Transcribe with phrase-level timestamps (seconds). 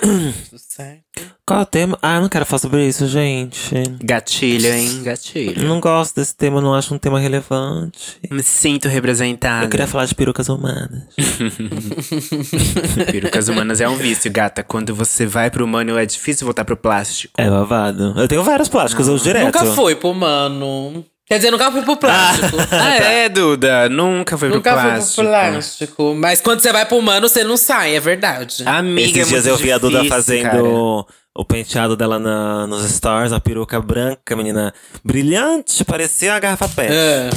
[0.00, 1.04] Tudo certo.
[1.46, 1.98] Qual é o tema?
[2.00, 3.74] Ah, eu não quero falar sobre isso, gente.
[4.02, 5.02] Gatilho, hein?
[5.02, 5.68] Gatilho.
[5.68, 8.18] Não gosto desse tema, não acho um tema relevante.
[8.30, 9.66] Me sinto representada.
[9.66, 11.02] Eu queria falar de perucas humanas.
[13.12, 14.62] Perucas humanas é um vício, gata.
[14.62, 17.34] Quando você vai pro humano, é difícil voltar pro plástico.
[17.36, 18.14] É babado.
[18.16, 19.44] Eu tenho vários plásticos, eu uso direto.
[19.44, 21.04] Nunca fui pro humano.
[21.26, 22.56] Quer dizer, nunca fui pro plástico.
[22.70, 23.88] Ah, é, Duda?
[23.88, 25.22] Nunca foi Nunca pro fui plástico.
[25.22, 26.14] pro plástico.
[26.14, 28.62] Mas quando você vai pro humano, você não sai, é verdade.
[28.66, 31.14] Amiga, Esses é dias muito eu vi a Duda fazendo cara.
[31.36, 34.72] O penteado dela na, nos stories, a peruca branca, menina
[35.04, 36.92] brilhante, parecia uma garrafa pet.
[36.92, 37.28] É.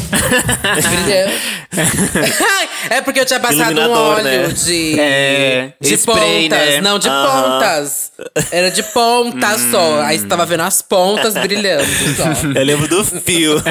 [2.97, 4.47] é porque eu tinha passado um Iluminador, óleo né?
[4.49, 6.67] de, É, de spray, pontas.
[6.67, 6.81] né?
[6.81, 7.41] Não, de Aham.
[7.59, 8.11] pontas.
[8.51, 10.01] Era de pontas só.
[10.01, 11.83] Aí você tava vendo as pontas brilhando
[12.15, 12.47] só.
[12.59, 13.61] Eu lembro do fio.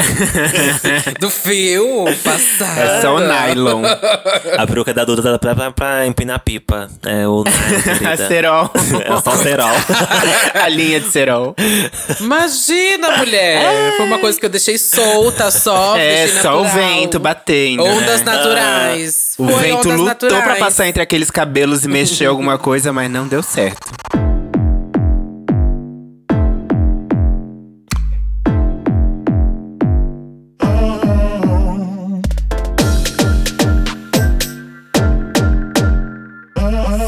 [1.21, 2.79] Do fio passado.
[2.81, 3.83] É só o nylon.
[4.59, 6.89] a peruca da Duda dá pra, pra, pra empinar pipa.
[7.05, 8.71] É o nylon, A cerol.
[9.05, 9.71] É só cerol.
[10.55, 11.55] a linha de cerol.
[12.21, 13.97] Imagina, mulher!
[13.97, 15.97] Foi uma coisa que eu deixei solta só.
[15.97, 17.85] É, só o vento batendo.
[17.85, 18.33] Ondas né?
[18.33, 19.35] naturais.
[19.39, 20.45] O Foi vento lutou naturais.
[20.45, 23.87] pra passar entre aqueles cabelos e mexer alguma coisa, mas não deu certo.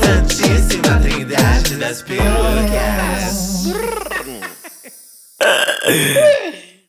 [0.02, 2.37] Santíssima Trindade das Perucas.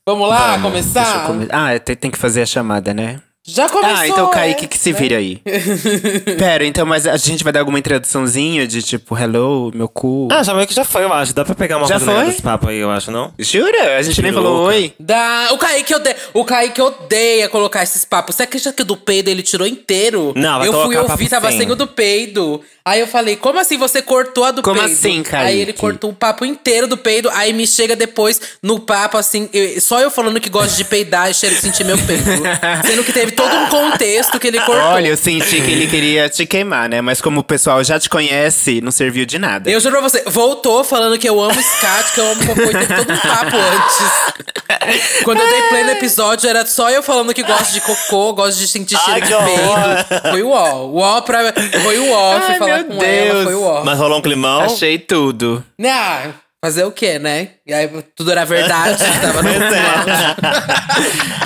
[0.06, 1.28] Vamos lá, eu começar?
[1.28, 3.22] come- Ah, tem, tem que fazer a chamada, né?
[3.52, 3.96] Já começou.
[3.98, 4.34] ah, então é?
[4.34, 5.42] Kaique que se vira aí.
[6.38, 10.28] Pera, então, mas a gente vai dar alguma introduçãozinha de tipo, hello, meu cu.
[10.32, 11.34] Ah, já meio que já foi, eu acho.
[11.34, 12.26] Dá pra pegar uma Já coisa foi?
[12.26, 13.34] desse papo aí, eu acho, não?
[13.40, 13.98] Jura?
[13.98, 14.50] A gente nem Peruca.
[14.50, 14.94] falou oi.
[15.00, 15.50] Da...
[15.52, 16.16] O Kaique odeia.
[16.34, 18.36] O Kaique odeia colocar esses papos.
[18.36, 20.34] Você acredita que o do peido ele tirou inteiro?
[20.36, 22.62] Não, vai Eu fui ouvir, papo tava sem o do peido.
[22.86, 24.92] Aí eu falei, como assim você cortou a do Como peido?
[24.94, 25.48] assim, Kaique?
[25.52, 27.30] Aí ele cortou o papo inteiro do peido.
[27.34, 31.30] Aí me chega depois no papo, assim, eu- só eu falando que gosto de peidar
[31.30, 32.24] e cheiro- sentir meu peido.
[32.86, 34.84] Sendo que teve todo um contexto que ele cortou.
[34.86, 37.02] Olha, eu senti que ele queria te queimar, né?
[37.02, 39.70] Mas como o pessoal já te conhece, não serviu de nada.
[39.70, 42.72] Eu juro pra você, voltou falando que eu amo scat, que eu amo cocô, e
[42.72, 45.24] teve todo um papo antes.
[45.24, 48.58] Quando eu dei play no episódio, era só eu falando que gosto de cocô, gosto
[48.58, 50.32] de sentir cheiro de peido.
[50.32, 50.86] Foi o ó.
[50.86, 51.54] O ó pra.
[51.84, 53.04] Foi o ó, fui Ai, falar meu com Deus.
[53.30, 53.84] ela, foi o ó.
[53.84, 54.62] Mas rolou um climão?
[54.62, 55.64] Achei tudo.
[55.86, 56.28] Ah,
[56.64, 57.52] fazer o quê, né?
[57.66, 59.50] E aí tudo era verdade, tava no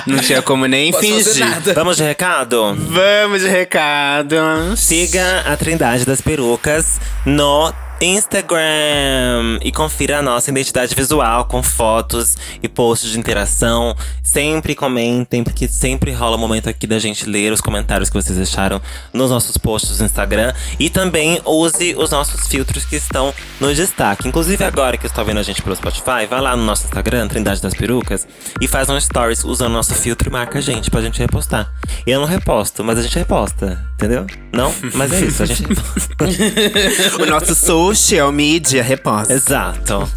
[0.06, 1.46] Não tinha como nem Posso fingir.
[1.74, 2.74] Vamos de recado?
[2.76, 4.36] Vamos de recado.
[4.76, 12.36] Siga a Trindade das Perucas no Instagram e confira a nossa identidade visual com fotos
[12.62, 13.96] e posts de interação.
[14.22, 18.36] Sempre comentem, porque sempre rola o momento aqui da gente ler os comentários que vocês
[18.36, 18.80] deixaram
[19.12, 20.52] nos nossos posts no Instagram.
[20.78, 24.28] E também use os nossos filtros que estão no destaque.
[24.28, 27.62] Inclusive, agora que está vendo a gente pelo Spotify, vai lá no nosso Instagram, Trindade
[27.62, 28.26] das Perucas,
[28.60, 31.72] e faz um stories usando o nosso filtro e marca a gente pra gente repostar.
[32.06, 34.26] Eu não reposto, mas a gente reposta, entendeu?
[34.52, 34.74] Não?
[34.94, 37.22] Mas é isso, a gente reposta.
[37.22, 37.54] O nosso
[37.92, 39.34] social media reposta.
[39.34, 40.08] Exato.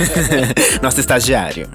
[0.80, 1.68] Nosso estagiário.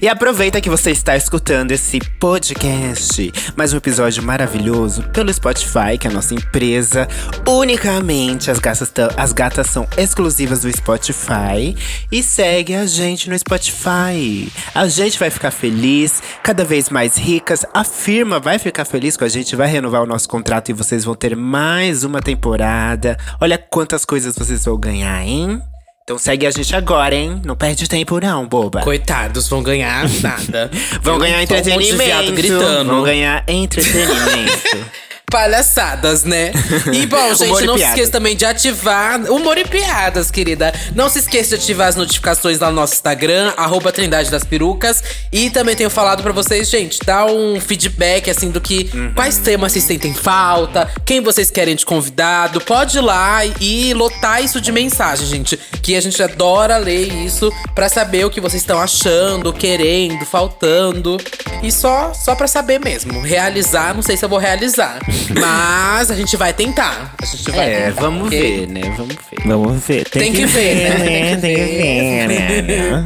[0.00, 6.06] E aproveita que você está escutando esse podcast, mais um episódio maravilhoso pelo Spotify, que
[6.06, 7.08] é a nossa empresa.
[7.46, 11.76] Unicamente as gatas, as gatas são exclusivas do Spotify.
[12.12, 14.52] E segue a gente no Spotify.
[14.74, 17.64] A gente vai ficar feliz, cada vez mais ricas.
[17.74, 21.04] A firma vai ficar feliz com a gente, vai renovar o nosso contrato e vocês
[21.04, 23.16] vão ter mais uma temporada.
[23.40, 25.60] Olha quantas coisas vocês vão ganhar, hein?
[26.08, 27.38] Então segue a gente agora, hein?
[27.44, 28.80] Não perde tempo não, boba.
[28.80, 30.70] Coitados, vão ganhar nada.
[31.02, 31.98] Vão ganhar um entretenimento.
[31.98, 32.88] viado gritando.
[32.88, 34.86] Vão ganhar entretenimento.
[35.30, 36.52] Palhaçadas, né?
[36.92, 39.20] E bom, gente, não se esqueça também de ativar.
[39.30, 40.72] Humor e piadas, querida.
[40.94, 45.02] Não se esqueça de ativar as notificações lá no nosso Instagram, arroba Trindade das Perucas.
[45.32, 49.12] E também tenho falado pra vocês, gente, dá um feedback assim do que Uhum.
[49.14, 52.60] quais temas vocês sentem falta, quem vocês querem de convidado.
[52.60, 55.58] Pode ir lá e lotar isso de mensagem, gente.
[55.82, 61.16] Que a gente adora ler isso pra saber o que vocês estão achando, querendo, faltando.
[61.62, 63.20] E só, só pra saber mesmo.
[63.20, 64.98] Realizar, não sei se eu vou realizar.
[65.38, 67.14] Mas a gente vai tentar.
[67.20, 68.40] A gente vai é, tentar, vamos ok?
[68.40, 68.80] ver, né?
[68.96, 69.46] Vamos ver.
[69.46, 70.08] Vamos ver.
[70.08, 71.36] Tem que ver, né?
[71.36, 73.04] Tem que ver, né?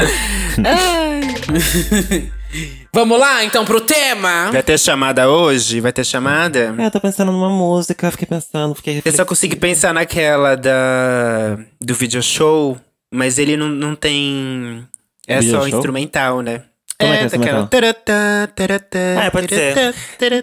[2.94, 4.50] Vamos lá, então, pro tema?
[4.52, 5.80] Vai ter chamada hoje?
[5.80, 6.74] Vai ter chamada?
[6.78, 11.58] É, eu tô pensando numa música, fiquei pensando, fiquei Eu só consegui pensar naquela da
[11.80, 12.78] do video show,
[13.10, 14.86] mas ele não, não tem.
[15.26, 15.78] É Video só show?
[15.78, 16.62] instrumental, né?
[17.02, 18.48] Como é que é taratá,
[19.24, 19.94] É, pode ser.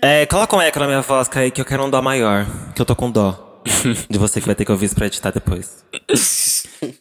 [0.01, 2.45] É, coloca um eco na minha voz, Kaique, que eu quero um dó maior.
[2.75, 3.61] Que eu tô com dó.
[4.09, 5.83] De você que vai ter que ouvir isso pra editar depois.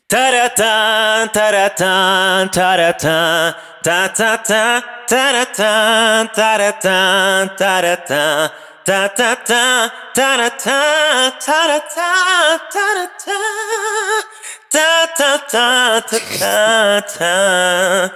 [0.08, 4.82] Taratã, taratã, taratã, tá, tá, tá,
[7.58, 8.50] taratã,
[8.88, 10.73] taratã, taratã,
[11.44, 12.08] tá, tá, tá, taratã,
[12.70, 13.38] taratã, taratã,
[14.70, 18.11] tá, tá, tá, tá, tá, tá,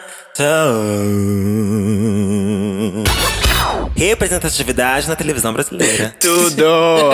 [3.04, 3.21] tá.
[4.02, 6.12] Representatividade na televisão brasileira.
[6.18, 6.66] Tudo!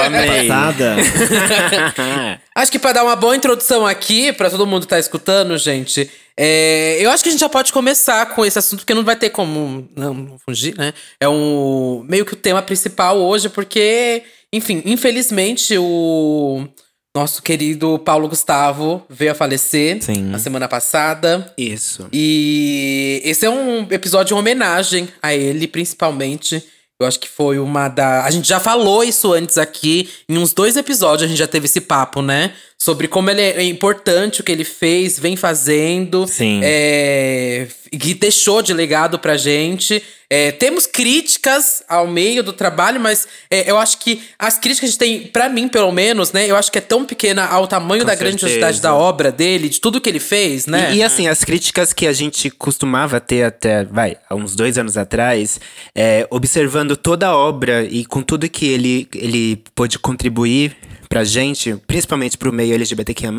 [0.03, 0.49] Amei!
[0.49, 0.97] Passada.
[2.57, 6.11] Acho que pra dar uma boa introdução aqui, pra todo mundo que tá escutando, gente,
[6.37, 9.17] é, eu acho que a gente já pode começar com esse assunto, porque não vai
[9.17, 10.95] ter como não, não fugir, né?
[11.21, 16.67] É um meio que o tema principal hoje, porque, enfim, infelizmente o
[17.15, 20.23] nosso querido Paulo Gustavo veio a falecer Sim.
[20.23, 21.53] na semana passada.
[21.59, 22.09] Isso.
[22.13, 26.65] E esse é um episódio em homenagem a ele, principalmente.
[27.01, 28.25] Eu acho que foi uma da.
[28.25, 30.11] A gente já falou isso antes aqui.
[30.29, 32.55] Em uns dois episódios a gente já teve esse papo, né?
[32.81, 36.29] Sobre como ele é importante o que ele fez, vem fazendo.
[36.29, 36.61] Sim.
[36.63, 40.01] É, que deixou de legado pra gente.
[40.31, 44.85] É, temos críticas ao meio do trabalho, mas é, eu acho que as críticas que
[44.85, 46.47] a gente tem, pra mim, pelo menos, né?
[46.47, 48.83] Eu acho que é tão pequena ao tamanho Com da grandiosidade certeza.
[48.83, 50.93] da obra dele, de tudo que ele fez, né?
[50.93, 54.79] E, e, assim, as críticas que a gente costumava ter até, vai, há uns dois
[54.79, 55.59] anos atrás,
[55.95, 60.77] é, observando toda a obra e com tudo que ele, ele pôde contribuir
[61.09, 63.33] pra gente, principalmente pro meio LGBTQIA+,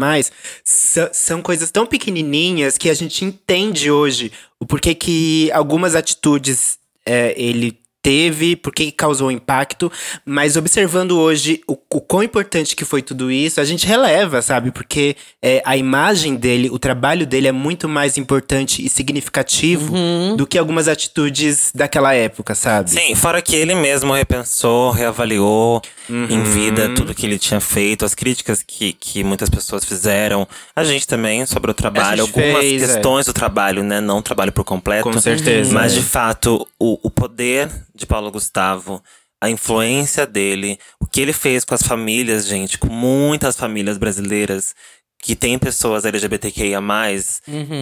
[0.63, 7.33] são coisas tão pequenininhas que a gente entende hoje o porquê que algumas atitudes é,
[7.42, 9.92] ele teve, por que causou impacto,
[10.25, 14.72] mas observando hoje o, o quão importante que foi tudo isso, a gente releva, sabe?
[14.72, 19.94] Porque é, a imagem dele, o trabalho dele é muito mais importante e significativo
[20.36, 22.90] do que algumas atitudes daquela época, sabe?
[22.92, 28.16] Sim, fora que ele mesmo repensou, reavaliou em vida tudo que ele tinha feito, as
[28.16, 32.86] críticas que, que muitas pessoas fizeram, a gente também sobre o trabalho, algumas fez, é.
[32.86, 34.01] questões do trabalho, né?
[34.01, 35.04] Não o trabalho por completo.
[35.04, 35.96] Com certeza, Mas é.
[35.96, 37.69] de fato, o, o poder
[38.00, 39.04] de Paulo Gustavo.
[39.42, 44.75] A influência dele, o que ele fez com as famílias, gente, com muitas famílias brasileiras
[45.22, 46.81] que têm pessoas LGBTQIA+,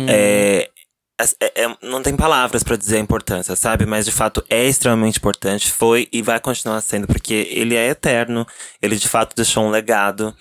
[0.08, 0.70] é,
[1.20, 3.86] é- é- não tem palavras pra dizer a importância, sabe?
[3.88, 8.46] Mas de fato é extremamente importante, foi e vai continuar sendo, porque ele é eterno.
[8.82, 10.36] Ele de fato deixou um legado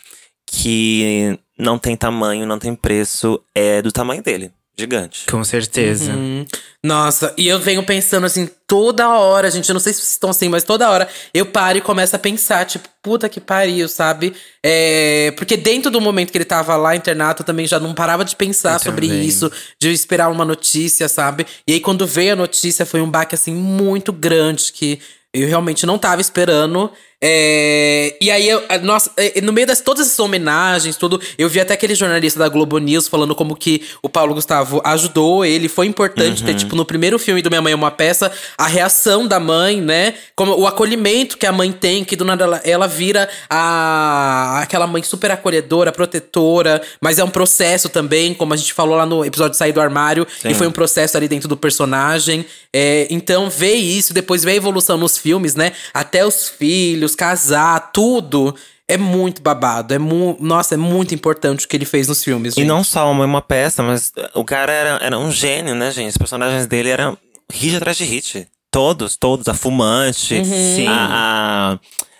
[0.46, 4.52] que não tem tamanho, não tem preço, é do tamanho dele.
[4.78, 5.24] Gigante.
[5.30, 6.12] Com certeza.
[6.12, 6.44] Hum,
[6.84, 10.28] Nossa, e eu venho pensando assim, toda hora, gente, eu não sei se vocês estão
[10.28, 14.34] assim, mas toda hora eu paro e começo a pensar, tipo, puta que pariu, sabe?
[14.62, 18.22] É, porque dentro do momento que ele tava lá internado, eu também já não parava
[18.22, 19.24] de pensar Eu sobre também.
[19.24, 19.50] isso,
[19.80, 21.46] de esperar uma notícia, sabe?
[21.66, 25.00] E aí quando veio a notícia, foi um baque, assim, muito grande, que
[25.32, 26.90] eu realmente não tava esperando.
[27.28, 31.48] É, e aí, eu, a- nossa, é, no meio das todas essas homenagens, tudo, eu
[31.48, 35.68] vi até aquele jornalista da Globo News falando como que o Paulo Gustavo ajudou ele,
[35.68, 39.26] foi importante ter, tipo, no primeiro filme do Minha Mãe é uma Peça, a reação
[39.26, 40.14] da mãe, né?
[40.36, 44.86] Como o acolhimento que a mãe tem, que do nada ela, ela vira a, aquela
[44.86, 49.24] mãe super acolhedora, protetora, mas é um processo também, como a gente falou lá no
[49.24, 52.46] episódio de Sair do Armário, e foi um processo ali dentro do personagem.
[52.72, 55.72] É, então, ver isso, depois ver a evolução nos filmes, né?
[55.92, 58.54] Até os filhos, casar, tudo.
[58.88, 59.92] É muito babado.
[59.92, 62.52] É mu Nossa, é muito importante o que ele fez nos filmes.
[62.52, 62.68] E gente.
[62.68, 66.10] não só uma, uma peça, mas o cara era, era um gênio, né, gente?
[66.10, 67.18] Os personagens dele eram
[67.52, 68.46] hit atrás de hit.
[68.70, 69.48] Todos, todos.
[69.48, 70.86] A Fumante, Sim.
[70.86, 71.78] a,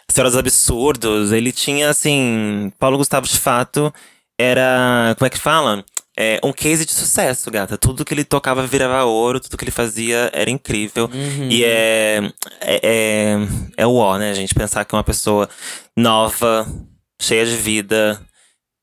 [0.09, 1.31] a Senhora dos Absurdos.
[1.31, 2.73] Ele tinha, assim…
[2.79, 3.93] Paulo Gustavo, de fato,
[4.39, 5.15] era…
[5.19, 5.85] Como é que fala?
[6.19, 7.77] É, um case de sucesso, gata.
[7.77, 11.11] Tudo que ele tocava virava ouro, tudo que ele fazia era incrível.
[11.51, 13.37] E é, é, é,
[13.77, 14.55] é o ó, né, gente?
[14.55, 15.49] Pensar que uma pessoa
[15.95, 16.67] nova,
[17.21, 18.19] cheia de vida,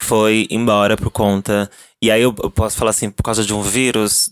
[0.03, 1.69] foi embora por conta.
[2.01, 4.29] E aí eu, eu posso falar assim, por causa de um vírus.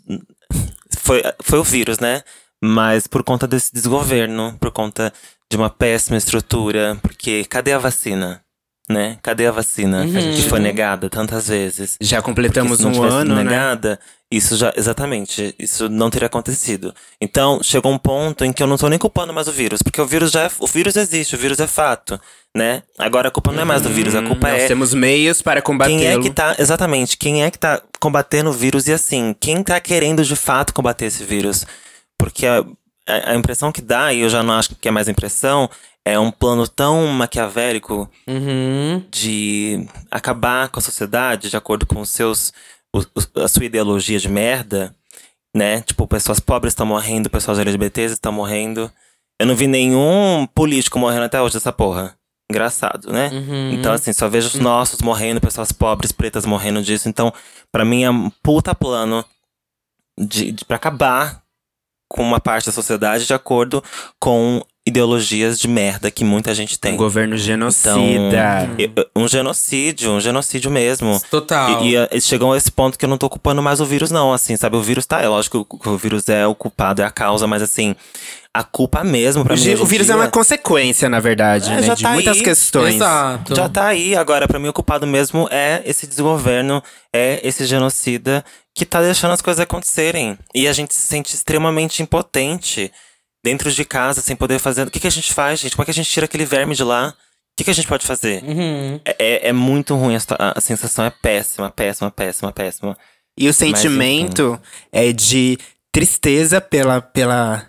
[0.99, 2.21] Foi, foi o vírus, né?
[2.63, 5.11] Mas por conta desse desgoverno, por conta
[5.49, 6.99] de uma péssima estrutura.
[7.01, 8.43] Porque cadê a vacina?
[8.89, 9.17] Né?
[9.21, 10.05] Cadê a vacina?
[10.05, 11.97] Que foi negada tantas vezes.
[12.01, 13.43] Já completamos Porque se não um ano, né?
[13.43, 14.73] negada, isso já.
[14.75, 15.55] Exatamente.
[15.57, 16.93] Isso não teria acontecido.
[17.19, 19.81] Então, chegou um ponto em que eu não tô nem culpando mais o vírus.
[19.81, 22.19] Porque o vírus já é, O vírus existe, o vírus é fato.
[22.53, 22.83] Né?
[22.97, 24.67] Agora a culpa não é mais do vírus, a culpa Nós é.
[24.67, 25.99] temos meios para combatê-lo.
[25.99, 26.55] Quem é que tá.
[26.59, 30.73] Exatamente, quem é que tá combatendo o vírus e assim, quem tá querendo de fato
[30.73, 31.65] combater esse vírus?
[32.17, 32.45] Porque
[33.07, 35.69] a, impressão que dá, e eu já não acho que é mais impressão,
[36.05, 39.03] é um plano tão maquiavélico Uhum.
[39.11, 42.51] de acabar com a sociedade de acordo com os seus
[42.93, 44.93] o- a sua ideologia de merda,
[45.55, 45.81] né?
[45.81, 48.91] Tipo, pessoas pobres estão morrendo, pessoas LGBTs estão morrendo.
[49.39, 52.15] Eu não vi nenhum político morrendo até hoje dessa porra.
[52.51, 53.29] engraçado, né?
[53.31, 53.71] Uhum.
[53.71, 57.07] Então, assim, só vejo os nossos morrendo, pessoas pobres, pretas morrendo disso.
[57.07, 57.31] Então,
[57.71, 59.23] pra mim é um puta plano
[60.19, 61.40] de, de, pra acabar
[62.11, 63.81] com uma parte da sociedade de acordo
[64.19, 66.93] com ideologias de merda que muita gente tem.
[66.93, 68.69] Um governo genocida.
[68.77, 71.21] Eu- Um genocídio, um genocídio mesmo.
[71.29, 71.83] Total.
[71.83, 74.09] E, e, eh, chegou a esse ponto que eu não tô culpando mais o vírus,
[74.09, 74.75] não, assim, sabe?
[74.75, 77.61] O vírus tá, é lógico que o vírus é o culpado, é a causa, mas
[77.61, 77.95] assim,
[78.53, 79.73] a culpa mesmo pra o, mim.
[79.75, 81.83] o vírus é dia, uma consequência, na verdade, É, né?
[81.83, 82.43] já De tá muitas aí.
[82.43, 82.95] questões.
[82.95, 83.55] Exato.
[83.55, 86.81] Já tá aí, agora, pra mim, o culpado mesmo é esse desgoverno,
[87.13, 88.43] é esse genocida
[88.75, 90.37] que tá deixando as coisas acontecerem.
[90.55, 92.91] E a gente se sente extremamente impotente
[93.43, 94.87] dentro de casa, sem poder fazer.
[94.87, 95.75] O que, que a gente faz, gente?
[95.75, 97.09] Como é que a gente tira aquele verme de lá?
[97.09, 97.13] O
[97.57, 98.43] que, que a gente pode fazer?
[98.43, 98.99] Uhum.
[99.05, 102.97] É, é- é muito ruim, a, a sensação é péssima, péssima, péssima, péssima.
[103.37, 104.59] E o Mas, sentimento
[104.91, 105.57] é de
[105.91, 107.67] tristeza pela, pela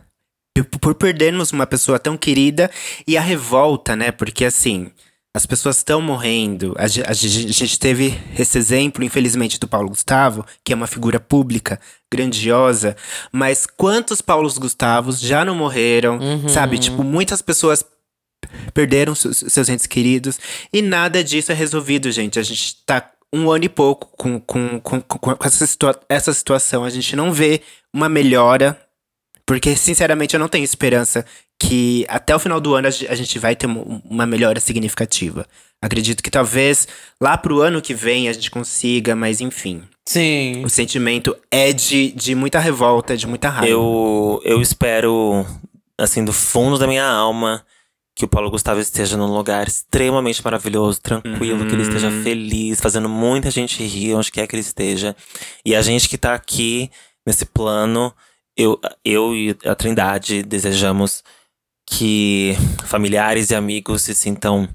[0.71, 2.71] por- por perdermos uma pessoa tão querida
[3.07, 4.13] e a revolta, né?
[4.13, 4.91] Porque assim,
[5.35, 6.75] as pessoas estão morrendo.
[6.79, 11.19] A, a a gente teve esse exemplo, infelizmente, do Paulo Gustavo, que é uma figura
[11.19, 12.95] pública grandiosa,
[13.33, 16.79] mas quantos Paulos Gustavos já não morreram, sabe?
[16.79, 17.83] Tipo, muitas pessoas
[18.75, 20.39] perderam seus, entes queridos
[20.73, 22.39] e nada disso é resolvido, gente.
[22.39, 26.33] A gente tá um ano e pouco com, com, com, com com essa, situa essa
[26.35, 26.85] situação.
[26.85, 27.63] A gente não vê
[27.95, 28.79] uma melhora,
[29.47, 31.25] porque, sinceramente, eu não tenho esperança
[31.59, 35.47] que até o final do ano a ge- a gente vai ter uma- melhora significativa.
[35.81, 36.87] Acredito que talvez
[37.21, 39.83] lá pro ano que vem a gente consiga, mas enfim.
[40.09, 40.65] Sim.
[40.65, 43.69] O sentimento é de, de muita revolta, de muita raiva.
[43.73, 45.45] Eu, eu espero,
[45.99, 47.65] assim, do fundo da minha alma,
[48.15, 52.23] que o Paulo Gustavo esteja num lugar extremamente maravilhoso, tranquilo, que ele esteja Uhum.
[52.23, 55.17] feliz, fazendo muita gente rir onde quer que ele esteja.
[55.65, 56.91] E a gente que tá aqui
[57.27, 58.13] nesse plano,
[58.57, 61.23] eu, eu e a Trindade desejamos
[61.87, 62.55] que
[62.87, 64.69] familiares e amigos se sintam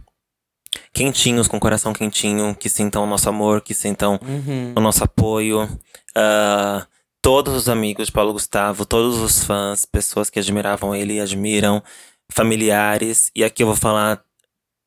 [0.94, 4.74] quentinhos, com o coração quentinho, que sintam o nosso amor, que sintam Uhum.
[4.76, 5.68] o nosso apoio.
[6.16, 6.86] ah,
[7.22, 11.84] todos os amigos de Paulo Gustavo, todos os fãs, pessoas que admiravam ele e admiram,
[12.32, 13.32] familiares.
[13.36, 14.24] E aqui eu vou falar,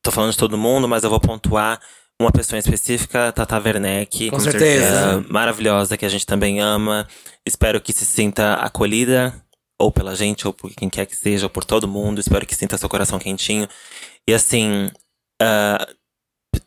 [0.01, 1.79] tô falando de todo mundo, mas eu vou pontuar
[2.21, 4.29] uma pessoa em específica, Tata Werneck.
[4.29, 5.17] Com certeza.
[5.19, 7.07] ah, maravilhosa, que a gente também ama.
[7.45, 9.33] Espero que se sinta acolhida,
[9.79, 12.19] ou pela gente, ou por quem quer que seja, ou por todo mundo.
[12.19, 13.67] Espero que sinta seu coração quentinho.
[14.27, 14.89] E assim.
[15.41, 15.87] ah,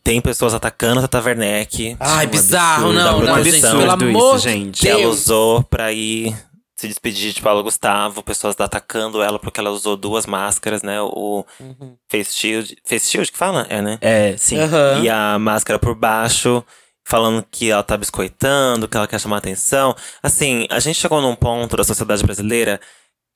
[0.03, 1.95] tem pessoas atacando a Tata Werneck.
[1.99, 4.81] Ai, Um bizarro, absurdo, não, não, gente, pelo isso, amor de gente.
[4.81, 6.35] que ela usou pra ir
[6.77, 8.21] se despedir de Paulo Gustavo.
[8.23, 11.01] Pessoas atacando ela porque ela usou duas máscaras, né?
[11.01, 11.95] O Uhum.
[12.09, 12.77] face shield.
[12.85, 13.65] Face shield que fala?
[13.69, 13.97] É, né?
[14.01, 14.59] É, sim.
[14.59, 15.01] Aham.
[15.03, 16.63] E a máscara por baixo,
[17.07, 19.95] falando que ela tá biscoitando, que ela quer chamar atenção.
[20.21, 22.79] Assim, a gente chegou num ponto da sociedade brasileira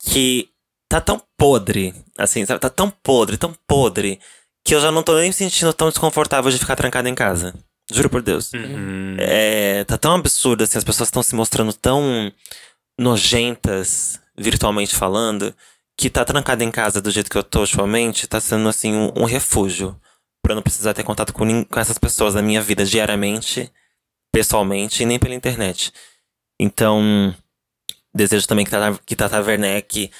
[0.02, 0.48] que
[0.88, 2.60] tá tão podre, assim, sabe?
[2.60, 4.18] Tá tão podre, tão podre,
[4.64, 7.54] que eu já não tô nem me sentindo tão desconfortável de ficar trancada em casa.
[7.92, 8.52] Juro por Deus.
[8.52, 9.16] Uhum.
[9.18, 12.32] É, tá tão absurdo, assim, as pessoas estão se mostrando tão
[13.00, 15.54] nojentas, virtualmente falando,
[15.96, 19.10] que tá trancada em casa do jeito que eu tô ultimamente, tá sendo, assim, um,
[19.22, 19.98] um refúgio.
[20.42, 23.70] Pra eu não precisar ter contato com, com essas pessoas na minha vida diariamente,
[24.32, 25.92] pessoalmente, e nem pela internet.
[26.60, 27.34] Então,
[28.14, 30.10] desejo também que Tata, que Tata Werneck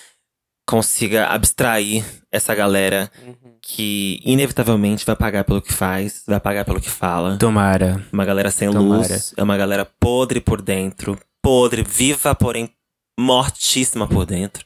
[0.67, 3.57] consiga abstrair essa galera Uhum.
[3.61, 7.37] que inevitavelmente vai pagar pelo que faz, vai pagar pelo que fala.
[7.39, 8.07] Tomara.
[8.13, 9.01] Uma galera sem Tomara.
[9.09, 9.35] luz.
[9.37, 11.19] É uma galera podre por dentro.
[11.43, 12.71] Podre, viva, porém
[13.19, 14.65] mortíssima por dentro.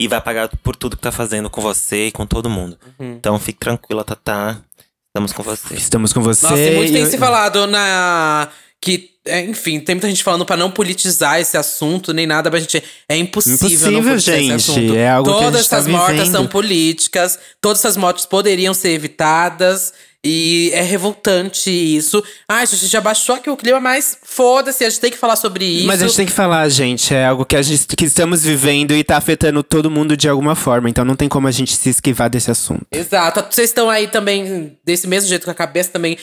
[0.00, 2.78] E vai pagar por tudo que tá fazendo com você e com todo mundo.
[2.98, 3.14] Uhum.
[3.14, 4.60] Então fique tranquila, Tatá.
[5.08, 5.74] Estamos com você.
[5.74, 6.46] Estamos com você.
[6.46, 8.48] Nossa, e muito e tem eu- se falado na.
[8.80, 12.60] Que, é, enfim, tem muita gente falando pra não politizar esse assunto, nem nada, pra
[12.60, 12.80] gente.
[13.08, 13.58] É impossível,
[13.90, 14.52] não Impossível, esse gente.
[14.52, 14.94] assunto.
[14.94, 16.32] É algo que a Todas gente tá essas mortas vivendo.
[16.32, 19.92] são políticas, todas essas mortes poderiam ser evitadas.
[20.24, 22.22] E é revoltante isso.
[22.48, 25.36] Ai, a gente já baixou aqui o clima, mas foda-se, a gente tem que falar
[25.36, 25.86] sobre isso.
[25.86, 27.14] Mas a gente tem que falar, gente.
[27.14, 30.56] É algo que a gente que estamos vivendo e tá afetando todo mundo de alguma
[30.56, 30.90] forma.
[30.90, 32.84] Então não tem como a gente se esquivar desse assunto.
[32.90, 33.44] Exato.
[33.48, 36.18] Vocês estão aí também, desse mesmo jeito, com a cabeça também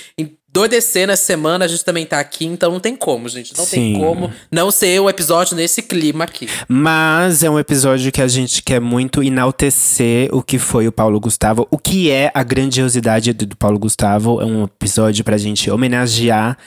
[0.55, 3.55] endoidecendo essa semana, a gente também tá aqui, então não tem como, gente.
[3.57, 3.99] Não tem Sim.
[3.99, 6.47] como não ser um episódio nesse clima aqui.
[6.65, 11.19] Mas é um episódio que a gente quer muito enaltecer o que foi o Paulo
[11.19, 14.41] Gustavo, o que é a grandiosidade do, do Paulo Gustavo.
[14.41, 16.57] É um episódio pra gente homenagear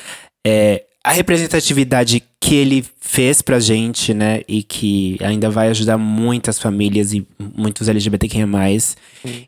[0.46, 4.42] é, a representatividade que ele fez pra gente, né?
[4.46, 8.46] E que ainda vai ajudar muitas famílias e muitos LGBTQIA.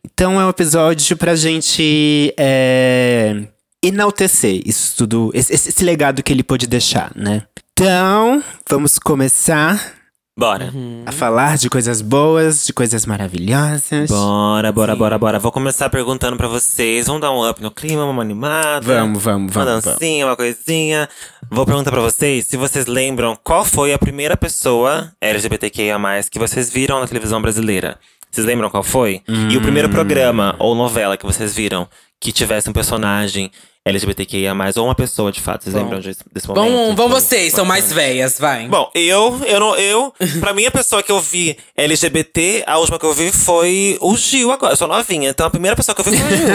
[0.03, 3.45] Então é um episódio pra gente é,
[3.83, 7.43] enaltecer isso tudo, esse, esse- legado que ele pôde deixar, né?
[7.73, 9.99] Então, vamos começar
[10.39, 10.73] Bora.
[11.05, 14.09] A falar de coisas boas, de coisas maravilhosas.
[14.09, 15.39] Bora, bora, bora, bora.
[15.39, 17.09] Vou começar perguntando pra vocês.
[17.09, 18.81] Vamos dar um up no clima, uma animada.
[18.81, 19.99] Vamos, vamos, Uma vamos, vamos.
[20.01, 21.07] dancinha, uma coisinha.
[21.51, 25.99] Vou perguntar pra vocês se vocês lembram qual foi a primeira pessoa LGBTQIA+,
[26.31, 27.99] que vocês viram na televisão brasileira.
[28.31, 29.21] Vocês lembram qual foi?
[29.51, 31.87] E o primeiro programa ou novela que vocês viram
[32.19, 33.51] que tivesse um personagem
[33.87, 35.65] LGBTQIA+, ou uma pessoa, de fato.
[35.65, 35.83] Vocês Bom.
[35.83, 36.71] lembram desse, desse momento?
[36.71, 38.69] Vão, vão Foi vocês, são mais velhas, vai.
[38.69, 42.99] Bom, eu, eu não, eu, pra mim a pessoa que eu vi LGBT, a última
[42.99, 44.75] que eu vi foi o Gil agora.
[44.75, 46.47] Eu sou novinha, então a primeira pessoa que eu vi foi o Gil.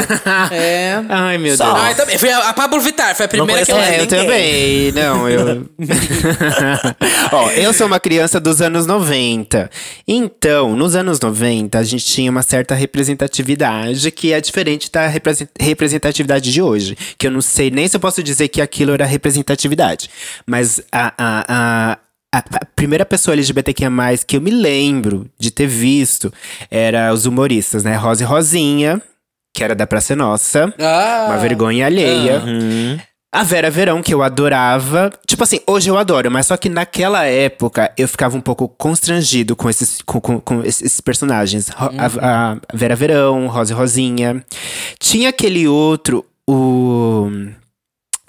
[0.51, 1.03] É.
[1.09, 1.65] Ai, meu Só.
[1.65, 1.77] Deus.
[1.83, 2.17] Ah, eu também.
[2.17, 4.91] Foi a a Pablo Vittar, foi a primeira que eu conheço É, eu também.
[4.91, 5.67] Não, eu.
[7.31, 9.69] Ó, eu sou uma criança dos anos 90.
[10.07, 15.47] Então, nos anos 90, a gente tinha uma certa representatividade que é diferente da represen-
[15.59, 16.95] representatividade de hoje.
[17.17, 20.09] Que eu não sei nem se eu posso dizer que aquilo era representatividade.
[20.45, 21.13] Mas a.
[21.17, 21.45] a,
[21.93, 21.97] a
[22.33, 23.89] a primeira pessoa LGBTQIA+,
[24.27, 26.33] que eu me lembro de ter visto
[26.69, 27.95] era os humoristas, né?
[27.95, 29.01] Rosa e Rosinha,
[29.55, 30.73] que era da Praça é Nossa.
[30.77, 31.27] Ah.
[31.29, 32.39] Uma vergonha alheia.
[32.45, 32.99] Uhum.
[33.33, 35.13] A Vera Verão, que eu adorava.
[35.25, 39.55] Tipo assim, hoje eu adoro, mas só que naquela época eu ficava um pouco constrangido
[39.55, 41.69] com esses, com, com- com esses personagens.
[41.69, 44.43] Ro- a, a Vera Verão, Rosa e Rosinha.
[44.99, 47.27] Tinha aquele outro, o.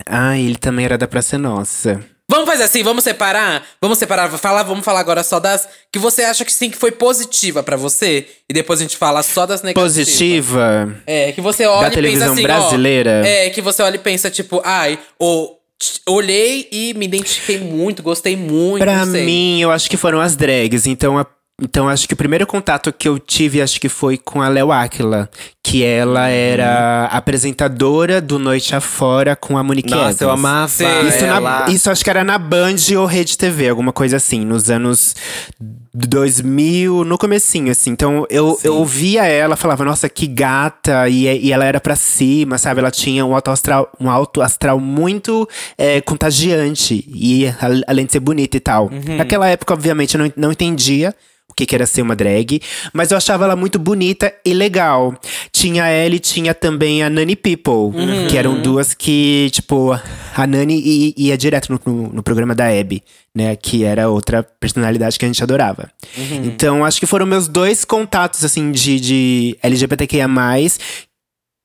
[0.07, 2.01] Ah, ele também era da Praça Nossa.
[2.29, 3.65] Vamos fazer assim, vamos separar?
[3.81, 6.91] Vamos separar, falar, vamos falar agora só das que você acha que sim que foi
[6.91, 9.97] positiva pra você e depois a gente fala só das negativas.
[10.09, 10.97] Positiva.
[11.07, 13.23] É, que você olha Da e pensa televisão assim, brasileira?
[13.23, 15.57] ó, É, que você olha e pensa tipo, ai, ou
[16.09, 20.85] olhei e me identifiquei muito, gostei muito, Pra mim, eu acho que foram as drags.
[20.87, 21.27] Então, a-
[21.61, 24.71] então acho que o primeiro contato que eu tive, acho que foi com a Léo
[24.71, 25.29] Aquila.
[25.63, 30.39] Que ela era apresentadora do Noite Afora com a Monique Nossa, eu Evans.
[30.45, 30.87] amava Sei.
[31.09, 31.71] Isso, na- ela.
[31.71, 35.17] isso acho que era na Band ou Rede TV, alguma coisa assim, nos anos
[35.93, 37.91] 2000, no comecinho, assim.
[37.91, 42.59] Então eu, eu ouvia ela, falava, nossa, que gata, e, e ela era pra cima,
[42.59, 42.81] sabe?
[42.81, 45.49] Ela tinha um alto astral, um alto astral muito
[45.79, 47.47] é, contagiante, e
[47.87, 48.91] além de ser bonita e tal.
[49.17, 51.15] Naquela época, obviamente, eu não, não entendia
[51.57, 52.61] que, que era ser uma drag,
[52.93, 55.15] mas eu achava ela muito bonita e legal.
[55.51, 57.97] Tinha ela e tinha também a Nani People,
[58.29, 59.93] que eram duas que, tipo,
[60.37, 63.03] a Nani ia direto no, no, no programa da Abby,
[63.35, 63.57] né?
[63.57, 65.91] Que era outra personalidade que a gente adorava.
[66.45, 70.29] Então, acho que foram meus dois contatos, assim, de, de LGBTQIA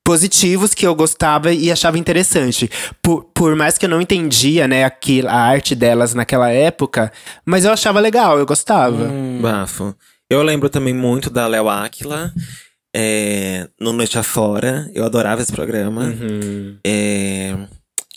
[0.03, 2.69] positivos que eu gostava e achava interessante.
[3.01, 7.11] Por, por mais que eu não entendia, né, aquilo, a arte delas naquela época,
[7.45, 9.09] mas eu achava legal, eu gostava.
[9.41, 9.95] Bafo.
[10.29, 12.31] Eu lembro também muito da Léo Áquila.
[12.95, 14.89] é, no Noite Afora.
[14.93, 16.03] Eu adorava esse programa.
[16.05, 16.77] Uhum.
[16.85, 17.55] É,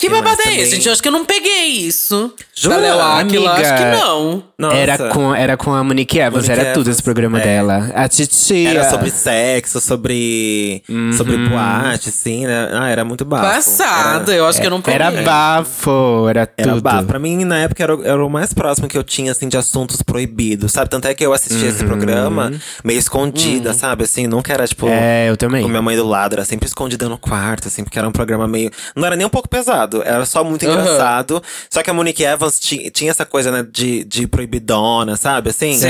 [0.07, 0.59] Que babado é também?
[0.59, 0.85] esse, gente?
[0.87, 2.33] Eu acho que eu não peguei isso.
[2.55, 3.73] Jura, da Léo Aquila, amiga?
[3.73, 4.43] acho que não.
[4.57, 4.75] nossa.
[4.77, 7.43] Era com, era com a Monique Evans, Monique era tudo Evans, esse programa é.
[7.43, 7.91] dela.
[7.93, 8.69] A titia.
[8.69, 10.83] Era sobre sexo, sobre.
[11.17, 11.49] Sobre Uhum.
[11.49, 12.69] boate, sim, né?
[12.73, 13.45] Ah, era muito bafo.
[13.55, 14.95] Passada, eu acho que eu não peguei.
[14.95, 16.81] Era bafo, era Era tudo.
[16.81, 17.05] bafo.
[17.07, 19.57] Pra mim, na época, era, o- era o mais próximo que eu tinha, assim, de
[19.57, 20.89] assuntos proibidos, sabe?
[20.89, 22.51] Tanto é que eu assistia esse programa
[22.83, 24.03] meio escondida, sabe?
[24.03, 24.85] Assim, nunca era, tipo…
[24.85, 24.93] Uhum.
[24.93, 25.61] É, eu também.
[25.63, 28.47] Com minha mãe do lado, era sempre escondida no quarto, assim, porque era um programa
[28.47, 28.71] meio.
[28.95, 31.41] Não era nem um pouco pesado, era só muito engraçado.
[31.69, 35.49] Só que a Monique Evans ti- tinha essa coisa, né, de, de proibidona, sabe?
[35.51, 35.73] Assim.
[35.73, 35.87] Sim.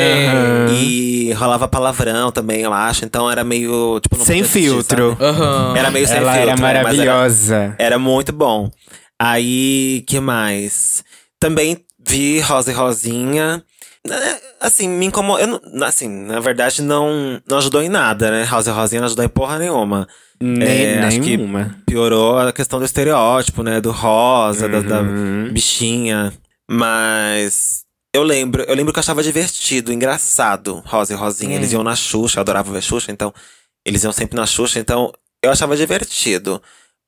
[0.74, 3.06] E rolava palavrão também, eu acho.
[3.06, 4.00] Então era meio.
[4.02, 5.18] Tipo, Sem assistir, filtro.
[5.20, 5.74] Aham.
[5.78, 6.50] Era meio sem Ela filtro.
[6.50, 7.76] era né, mas maravilhosa.
[7.78, 8.70] Era muito bom.
[9.20, 11.04] Aí, que mais?
[11.40, 13.64] Também vi Rosa e Rosinha.
[14.10, 15.40] É, Assim, me incomodou.
[15.40, 18.44] eu não- Assim, na verdade, não, não ajudou em nada, né?
[18.44, 20.08] Rosa e Rosinha não ajudou em porra nenhuma.
[20.42, 21.76] Nem, É, acho que nenhuma.
[21.86, 23.80] piorou a questão do estereótipo, né?
[23.82, 25.52] Do rosa, da, da Uhum.
[25.54, 26.34] bichinha.
[26.70, 31.56] Mas eu lembro, eu lembro que eu achava divertido, engraçado, Rosa e Rosinha.
[31.56, 33.34] Eles iam na Xuxa, eu adorava ver Xuxa, então
[33.86, 35.12] eles iam sempre na Xuxa, então
[35.44, 36.62] eu achava divertido.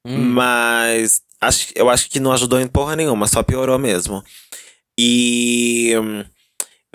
[0.08, 4.24] Mas acho, eu acho que não ajudou em porra nenhuma, só piorou mesmo.
[4.98, 6.24] E hum,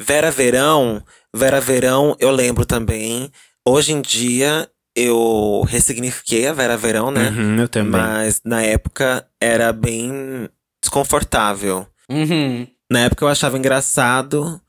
[0.02, 1.02] Vera Verão,
[1.34, 3.30] Vera Verão, eu lembro também.
[3.66, 7.30] Hoje em dia eu ressignifiquei a Vera Verão, né?
[7.30, 7.92] Uhum, eu também.
[7.92, 10.48] Mas na época era bem
[10.82, 11.86] desconfortável.
[12.10, 12.66] Uhum.
[12.90, 14.60] Na época eu achava engraçado,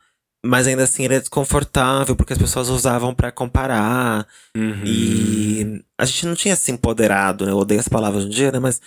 [0.46, 4.26] mas ainda assim era desconfortável, porque as pessoas usavam pra comparar.
[4.56, 4.84] Uhum.
[4.86, 7.52] E a gente não tinha se empoderado, né?
[7.52, 8.60] Eu odeio as palavras no dia, né?
[8.60, 8.80] Mas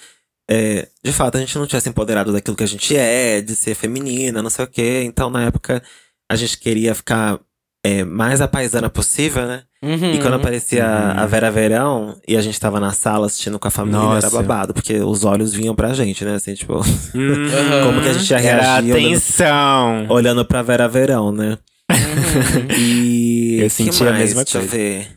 [0.48, 3.56] é, de fato a gente não tinha se empoderado daquilo que a gente é, de
[3.56, 5.02] ser feminina, não sei o quê.
[5.04, 5.82] Então na época
[6.30, 7.38] a gente queria ficar
[7.84, 9.62] é, mais a paisana possível, né?
[9.82, 10.14] Uhum.
[10.14, 13.70] E quando aparecia a Vera Verão e a gente tava na sala assistindo com a
[13.70, 14.26] família, Nossa.
[14.26, 16.34] era babado, porque os olhos vinham pra gente, né?
[16.34, 16.82] Assim, tipo, Uhum.
[17.84, 20.06] como que a gente ia reagir olhando, atenção.
[20.08, 21.56] olhando pra Vera Verão, né?
[22.76, 23.58] E.
[23.62, 24.18] Eu senti a mais?
[24.18, 24.76] mesma Deixa eu coisa.
[24.76, 25.08] ver.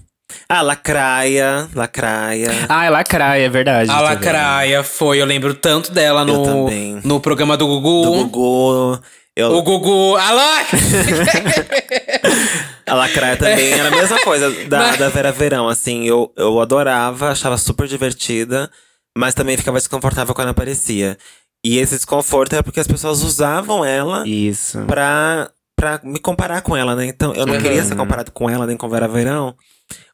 [0.47, 1.67] Ah, Lacraia.
[1.75, 2.51] Lacraia.
[2.67, 3.89] Ah, é lacraia, é verdade.
[3.89, 6.69] A Lacraia foi, eu lembro tanto dela no,
[7.03, 8.03] no programa do Gugu.
[8.05, 8.99] Do Gugu.
[9.39, 10.17] Eu, O Gugu.
[10.17, 10.41] Alô!
[12.85, 16.05] A Lacraia também era a mesma coisa da, Mas- da Vera Verão, assim.
[16.05, 18.69] Eu, eu adorava, achava super divertida,
[19.17, 21.17] mas também ficava desconfortável quando aparecia.
[21.65, 24.27] E esse desconforto é porque as pessoas usavam ela.
[24.27, 24.79] Isso.
[24.85, 27.05] pra, pra me comparar com ela, né?
[27.05, 27.61] Então, eu não Uhum.
[27.61, 29.55] queria ser comparado com ela, nem com Vera Verão.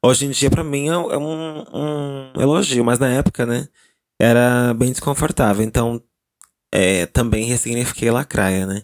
[0.04, 3.68] Hoje em dia, pra mim, é um, um elogio, mas na época, né?
[4.22, 5.64] Era bem desconfortável.
[5.64, 6.02] Então,
[6.74, 8.82] é, também ressignifiquei Lacraia, né?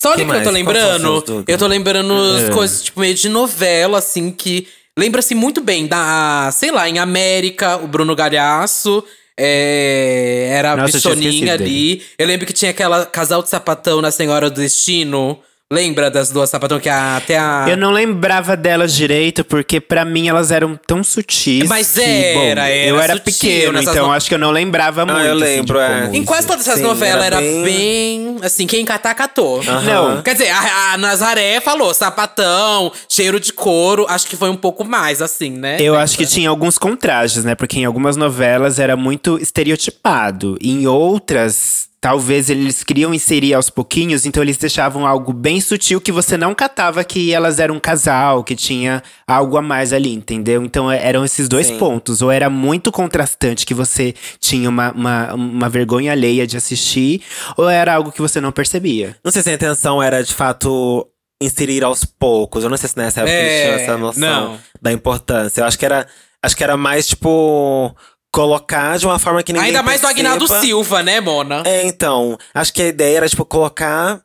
[0.00, 1.44] Sabe o Que que, eu tô lembrando?
[1.46, 2.50] Eu tô lembrando as É.
[2.50, 7.76] coisas, tipo, meio de novela, assim, que lembra-se muito bem da, sei lá, em América,
[7.76, 9.02] o Bruno Galhaço.
[9.40, 12.02] é, era a bichoninha ali.
[12.18, 15.38] Eu lembro que tinha aquela casal de sapatão na Senhora do Destino.
[15.70, 17.66] Lembra das duas sapatão que a- até a.
[17.68, 21.68] Eu não lembrava delas direito, porque pra mim elas eram tão sutis.
[21.68, 24.50] Mas que, era, bom, era Eu era sutil pequeno, então no- acho que eu não
[24.50, 25.20] lembrava muito.
[25.20, 26.00] eu assim, lembro, é.
[26.04, 26.24] como Em isso.
[26.26, 28.36] quase todas essas Sim, novelas era era bem- bem...
[28.42, 29.60] Assim, quem catar, catou.
[29.60, 30.22] Aham.
[30.22, 34.06] Quer dizer, a, a Nazaré falou sapatão, cheiro de couro.
[34.08, 35.76] Acho que foi um pouco mais, assim, né?
[35.80, 37.54] Eu acho que tinha alguns contrastes, né?
[37.54, 40.56] Porque em algumas novelas era muito estereotipado.
[40.62, 46.12] Em outras, talvez eles queriam inserir aos pouquinhos, então eles deixavam algo bem sutil que
[46.12, 50.62] você não catava que elas eram um casal, que tinha algo a mais ali, entendeu?
[50.64, 51.78] Então é- eram esses dois Sim.
[51.78, 52.22] pontos.
[52.22, 57.22] Ou era muito contrastante que você tinha uma, uma, uma vergonha alheia de assistir,
[57.56, 59.16] ou era algo que você não percebia.
[59.24, 61.06] Não sei se a intenção era, de fato,
[61.42, 62.62] inserir aos poucos.
[62.64, 64.20] Eu não sei se nessa época eles É, tinham essa noção
[64.52, 64.58] não.
[64.80, 65.60] da importância.
[65.60, 66.06] Eu acho que era,
[66.42, 67.94] acho que era mais, tipo,
[68.32, 70.28] colocar de uma forma que ninguém Ainda mais do perceba.
[70.30, 71.62] Agnaldo Silva, né, Mona?
[71.66, 72.36] É, então.
[72.54, 74.20] Acho que a ideia era, tipo, colocar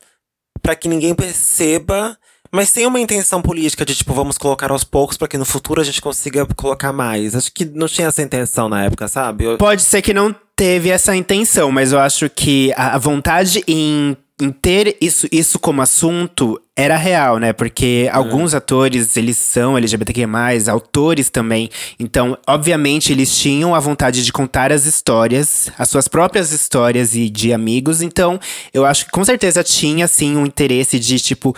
[0.62, 2.18] pra que ninguém perceba,
[2.52, 5.82] mas sem uma intenção política de, tipo, vamos colocar aos poucos pra que no futuro
[5.82, 7.36] a gente consiga colocar mais.
[7.36, 9.44] Acho que não tinha essa intenção na época, sabe?
[9.46, 14.16] Eu- Pode ser que não teve essa intenção, mas eu acho que a, vontade em
[14.62, 17.54] ter isso, isso como assunto era real, né?
[17.54, 20.26] Porque alguns atores, eles são LGBTQ+,
[20.70, 21.70] autores também.
[22.00, 27.30] Então, obviamente, eles tinham a vontade de contar as histórias, as suas próprias histórias e
[27.30, 28.02] de amigos.
[28.02, 28.40] Então,
[28.74, 31.56] eu acho que com certeza tinha, sim, um interesse de, tipo…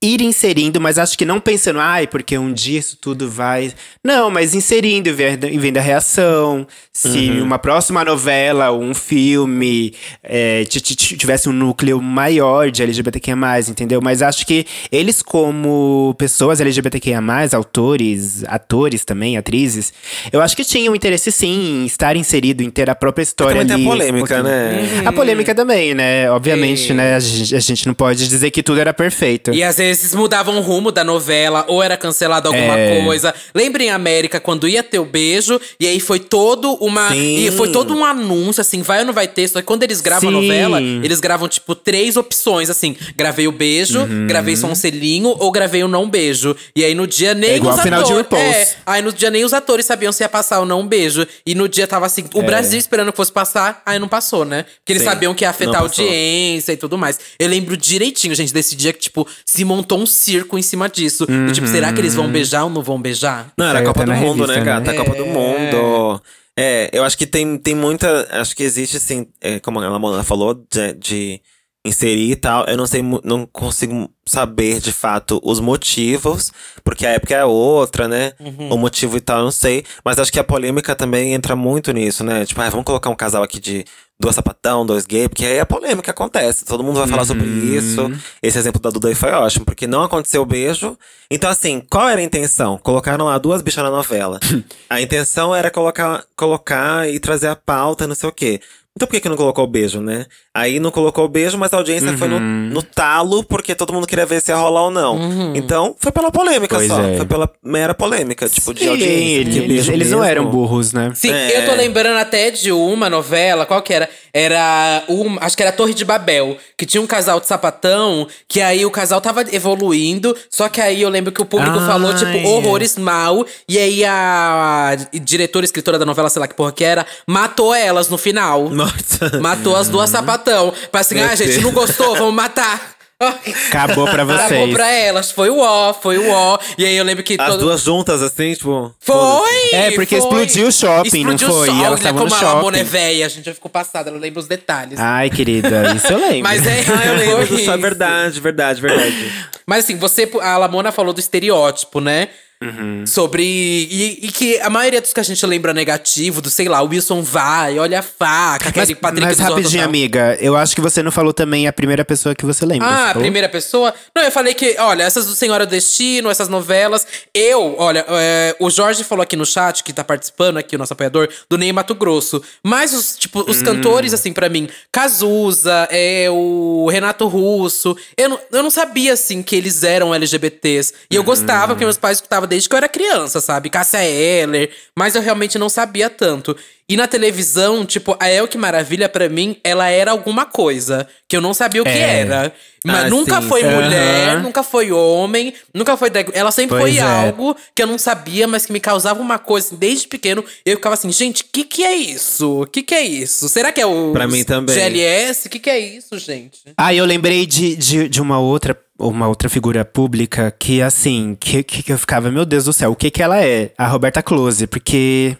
[0.00, 3.72] Ir inserindo, mas acho que não pensando, ai, porque um dia isso tudo vai.
[4.04, 6.64] Não, mas inserindo e vendo, e vendo a reação.
[6.92, 12.70] Se uma próxima novela ou um filme é, ti- ti- ti- tivesse um núcleo maior
[12.70, 13.34] de LGBTQIA,
[13.68, 14.00] entendeu?
[14.00, 17.20] Mas acho que eles, como pessoas LGBTQIA,
[17.52, 19.92] autores, atores também, atrizes,
[20.32, 23.66] eu acho que tinham interesse sim em estar inserido, em ter a própria história também
[23.66, 23.84] tem a ali.
[23.84, 24.44] um polêmica, pouquinho.
[24.44, 25.02] né?
[25.06, 26.30] A polêmica também, né?
[26.30, 27.16] Obviamente, E- né?
[27.16, 29.52] A gente, a gente não pode dizer que tudo era perfeito.
[29.52, 33.02] E às vezes mudavam o rumo da novela, ou era cancelado alguma É.
[33.04, 33.34] coisa.
[33.54, 37.10] Lembra em América, quando ia ter o beijo, e aí foi todo uma.
[37.10, 37.46] Sim.
[37.46, 39.48] E foi todo um anúncio, assim, vai ou não vai ter.
[39.48, 40.40] Só que quando eles gravam a Sim.
[40.40, 42.96] novela, eles gravam, tipo, três opções, assim.
[43.16, 44.26] Gravei o beijo, Uhum.
[44.26, 46.56] gravei só um selinho, ou gravei o não beijo.
[46.74, 48.26] E aí no dia nem É igual os final de atores.
[48.26, 48.56] RuPaul's.
[48.56, 51.26] É, aí no dia nem os atores sabiam se ia passar ou não um beijo.
[51.46, 52.38] E no dia tava assim, É.
[52.38, 54.64] o Brasil esperando que fosse passar, aí não passou, né?
[54.64, 57.18] Porque eles Sim, sabiam que ia afetar a audiência e tudo mais.
[57.38, 61.24] Eu lembro direitinho, gente, desse dia que, tipo, se montou um circo em cima disso.
[61.48, 63.52] E, tipo, será que eles vão beijar ou não vão beijar?
[63.56, 64.92] Não, era a Copa do Mundo, revista, né, gata?
[64.92, 64.98] né?
[64.98, 65.32] A Copa do É.
[65.32, 66.22] Mundo.
[66.58, 68.26] É, eu acho que tem, tem muita.
[68.32, 71.40] Acho que existe, assim, é, como a Mona falou, de, de
[71.86, 72.64] inserir e tal.
[72.66, 78.08] Eu não sei, não consigo saber de fato os motivos, porque a época é outra,
[78.08, 78.32] né?
[78.40, 78.70] Uhum.
[78.74, 79.84] O motivo e tal, eu não sei.
[80.04, 82.44] Mas acho que a polêmica também entra muito nisso, né?
[82.44, 83.84] Tipo, ah, vamos colocar um casal aqui de
[84.20, 86.64] duas sapatão, dois gay, porque aí a polêmica acontece.
[86.64, 88.10] Todo mundo vai falar sobre isso.
[88.42, 90.98] Esse exemplo da Duda aí foi ótimo, porque não aconteceu o beijo.
[91.30, 92.78] Então, assim, qual era a intenção?
[92.78, 94.40] Colocaram lá duas bichas na novela.
[94.90, 98.60] a intenção era colocar, colocar e trazer a pauta, não sei o quê.
[98.98, 100.26] Então por que, que não colocou o beijo, né?
[100.52, 102.68] Aí não colocou o beijo, mas a audiência foi no, Uhum.
[102.72, 105.14] no talo, porque todo mundo queria ver se ia rolar ou não.
[105.16, 105.52] Uhum.
[105.54, 107.00] Então, foi pela polêmica Pois só.
[107.00, 107.16] é.
[107.16, 109.60] Foi pela mera polêmica, tipo, de Sim, audiência.
[109.60, 111.12] eles, eles não mesmo- eram burros, né?
[111.14, 111.58] Sim, É.
[111.62, 114.10] eu tô lembrando até de uma novela, qual que era?
[114.34, 118.60] Era uma, acho que era Torre de Babel, que tinha um casal de sapatão, que
[118.60, 121.86] aí o casal tava evoluindo, só que aí eu lembro que o público Ai.
[121.86, 126.72] falou, tipo, horrores mal, e aí a diretora, escritora da novela, sei lá que porra
[126.72, 128.68] que era, matou elas no final.
[128.92, 129.38] Nossa.
[129.40, 130.72] Matou as duas sapatão.
[130.90, 131.62] Pra assim, Meu ah, gente, Deus.
[131.62, 132.96] não gostou, vamos matar.
[133.68, 134.74] Acabou pra Acabou vocês.
[134.74, 135.32] pra elas.
[135.32, 136.56] Foi o ó, foi o ó.
[136.78, 137.60] E aí eu lembro que As todo.
[137.60, 138.94] duas juntas, assim, tipo.
[139.00, 139.70] Foi!
[139.72, 140.24] É, porque foi.
[140.24, 141.66] explodiu o shopping, não Explodiu o foi?
[141.66, 142.90] E shopping, elas estavam no Como a Mona é shopping.
[142.90, 145.00] velha, a gente já ficou passada, ela lembra os detalhes.
[145.00, 146.44] Ai, querida, isso eu lembro.
[146.44, 146.78] Mas é.
[147.08, 147.58] Eu lembro show.
[147.58, 147.78] isso.
[147.78, 149.32] Verdade, verdade, verdade.
[149.66, 152.28] Mas assim, você, a Lamona falou do estereótipo, né?
[152.62, 153.06] Uhum.
[153.06, 153.42] Sobre.
[153.44, 156.88] E, e que a maioria dos que a gente lembra negativo, do sei lá, o
[156.88, 160.74] Wilson vai, olha a faca, Mas, aquele Patrick mas do Zorro rapidinho, amiga, eu acho
[160.74, 162.88] que você não falou também a primeira pessoa que você lembra.
[162.88, 163.94] Ah, a primeira pessoa?
[164.14, 167.06] Não, eu falei que, olha, essas do Senhora do Destino, essas novelas.
[167.32, 170.92] Eu, olha, é, o Jorge falou aqui no chat, que tá participando aqui, o nosso
[170.92, 172.42] apoiador, do Ney Mato Grosso.
[172.62, 173.44] Mas os, tipo, Hum.
[173.46, 177.96] os cantores, assim, pra mim, Cazuza, é, o Renato Russo.
[178.16, 180.92] Eu não, eu não sabia, assim, que eles eram LGBTs.
[181.10, 183.70] E eu gostava, porque meus pais escutavam desde que eu era criança, sabe?
[183.70, 184.70] Cássia Eller.
[184.96, 186.56] Mas eu realmente não sabia tanto.
[186.88, 191.06] E na televisão, tipo, a El Que Maravilha, pra mim, ela era alguma coisa.
[191.28, 192.20] Que eu não sabia o que É.
[192.20, 192.52] era.
[192.84, 193.68] Mas Ah, nunca sim, foi sim.
[193.68, 196.30] mulher, nunca foi homem, nunca foi drag.
[196.32, 197.06] Ela sempre Pois foi é.
[197.26, 200.42] algo que eu não sabia, mas que me causava uma coisa, assim, desde pequeno.
[200.64, 202.62] Eu ficava assim, gente, o que que é isso?
[202.62, 203.48] O que que é isso?
[203.48, 204.74] Será que é o Pra mim também.
[204.74, 205.48] GLS?
[205.48, 206.60] O que que é isso, gente?
[206.76, 211.62] Ah, eu lembrei de, de, de uma outra uma outra figura pública que, assim, que,
[211.62, 213.70] que eu ficava, meu Deus do céu, o que que ela é?
[213.78, 215.36] A Roberta Close, porque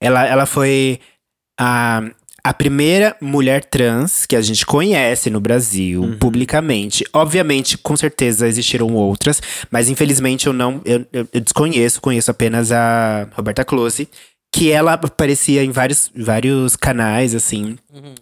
[0.00, 1.00] ela, ela foi
[1.58, 2.02] a,
[2.44, 7.04] a primeira mulher trans que a gente conhece no Brasil, publicamente.
[7.12, 9.40] Obviamente, com certeza existiram outras,
[9.70, 14.08] mas infelizmente eu não, eu, eu- eu desconheço, conheço apenas a Roberta Close.
[14.50, 17.76] Que ela aparecia em vários, vários canais, assim.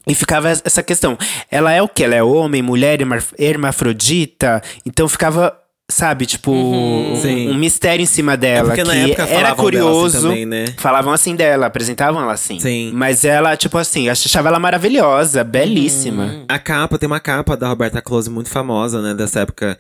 [0.07, 1.17] E ficava essa questão.
[1.51, 2.05] Ela é o quê?
[2.05, 4.61] Ela é homem, mulher, herma- hermafrodita?
[4.85, 5.57] Então ficava,
[5.91, 7.49] sabe, tipo, um, Sim.
[7.51, 8.69] um mistério em cima dela.
[8.71, 10.23] porque na que época era falavam dela assim curioso.
[10.29, 10.65] também, né?
[10.79, 12.59] Falavam assim dela, apresentavam ela assim.
[12.59, 12.91] Sim.
[12.93, 16.45] Mas ela, tipo assim, achava ela maravilhosa, belíssima.
[16.49, 19.15] A capa, tem uma capa da Roberta Close muito famosa, né?
[19.15, 19.79] Dessa época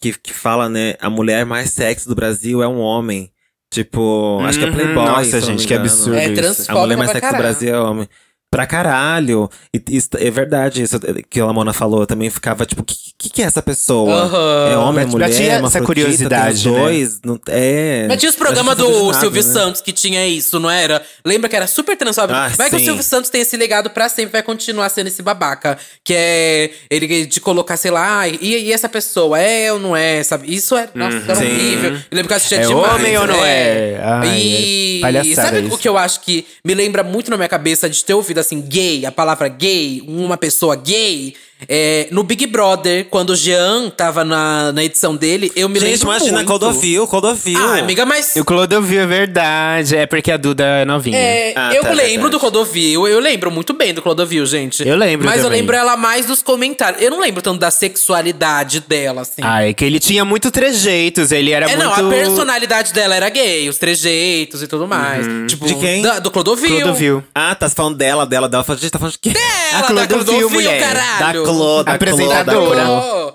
[0.00, 0.94] que, que fala, né?
[1.00, 3.30] A mulher mais sexy do Brasil é um homem.
[3.72, 5.04] Tipo, acho que é Uhum, Playboy.
[5.06, 6.70] nossa, gente, que absurdo É isso.
[6.70, 7.38] A mulher mais pra sexy do.
[7.38, 8.08] Brasil é homem.
[8.50, 9.48] Pra caralho.
[9.74, 12.00] E isso é verdade, isso que a Lamona falou.
[12.02, 14.12] Eu também ficava, tipo, que, que, que é essa pessoa?
[14.24, 14.68] Aham.
[14.72, 16.82] É homem, é Mas mulher, tinha é essa curiosidade, tem os né?
[16.84, 17.20] dois.
[17.24, 18.06] Não, é.
[18.08, 19.52] Mas tinha os programas do Silvio né?
[19.52, 21.02] Santos que tinha isso, não era?
[21.24, 22.36] Lembra que era super transfóbico?
[22.36, 22.86] Ah, vai que o sim.
[22.86, 25.78] Silvio Santos tem esse legado pra sempre, vai continuar sendo esse babaca.
[26.02, 29.96] Que é ele de colocar, sei lá, "Ah, e, e essa pessoa é ou não
[29.96, 30.52] é, sabe?
[30.52, 31.44] Isso é, nossa, era sim.
[31.46, 31.90] horrível.
[31.92, 32.94] Eu lembro que eu assistia É demais.
[32.94, 34.00] homem ou não é?
[34.02, 35.74] Ai, e é sabe isso.
[35.74, 38.60] o que eu acho que me lembra muito na minha cabeça de ter ouvido assim,
[38.60, 41.34] gay, a palavra gay, uma pessoa gay?
[41.68, 45.90] É, no Big Brother, quando o Jean tava na, na edição dele, eu me Gente,
[45.92, 46.46] lembro imagina, muito.
[46.46, 47.58] Clodovil, Clodovil.
[47.58, 51.16] Ah, amiga, mas E o Clodovil é verdade, é porque a Duda é novinha.
[51.18, 52.30] é, Ah, eu tá, lembro verdade.
[52.30, 54.86] do Clodovil, eu lembro muito bem do Clodovil, gente.
[54.86, 55.60] Eu lembro Mas eu também.
[55.60, 57.02] lembro ela mais dos comentários.
[57.02, 59.40] Eu não lembro tanto da sexualidade dela, assim.
[59.42, 61.82] Ah, é que ele tinha muito trejeitos, ele era é, muito…
[62.02, 65.26] não, a personalidade dela era gay, os trejeitos e tudo mais.
[65.48, 66.02] Tipo, De quem?
[66.02, 66.80] da- do Clodovil.
[66.80, 67.24] Clodovil.
[67.34, 68.62] Ah, tá você falando dela, dela, dela.
[68.62, 69.32] Eu falei, Gente, tá falando de quê?
[69.70, 70.80] Ela, A da Clodovil, Clodovil, mulher.
[70.80, 71.44] Da caralho.
[71.44, 71.51] Clô,
[71.84, 72.54] da Apresentadora.
[72.54, 73.34] Clô, da Clô.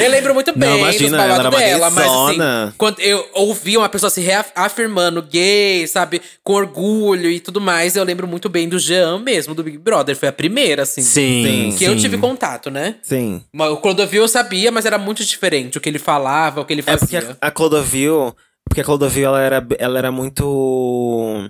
[0.00, 3.88] Eu lembro muito bem Não, imagina, dos babados dela, mas assim, quando eu ouvia uma
[3.88, 8.78] pessoa se reafirmando gay, sabe, com orgulho e tudo mais, eu lembro muito bem do
[8.78, 10.14] Jean mesmo, do Big Brother.
[10.14, 11.76] Foi a primeira, assim, Sim, Sim.
[11.78, 11.98] que eu sim.
[12.00, 12.96] tive contato, né?
[13.02, 13.42] Sim.
[13.52, 16.72] Mas O Clodovil eu sabia, mas era muito diferente o que ele falava, o que
[16.74, 17.36] ele É porque fazia.
[17.40, 18.36] a, Clodovil.
[18.68, 21.48] Porque a Clodovil ela era, ela era muito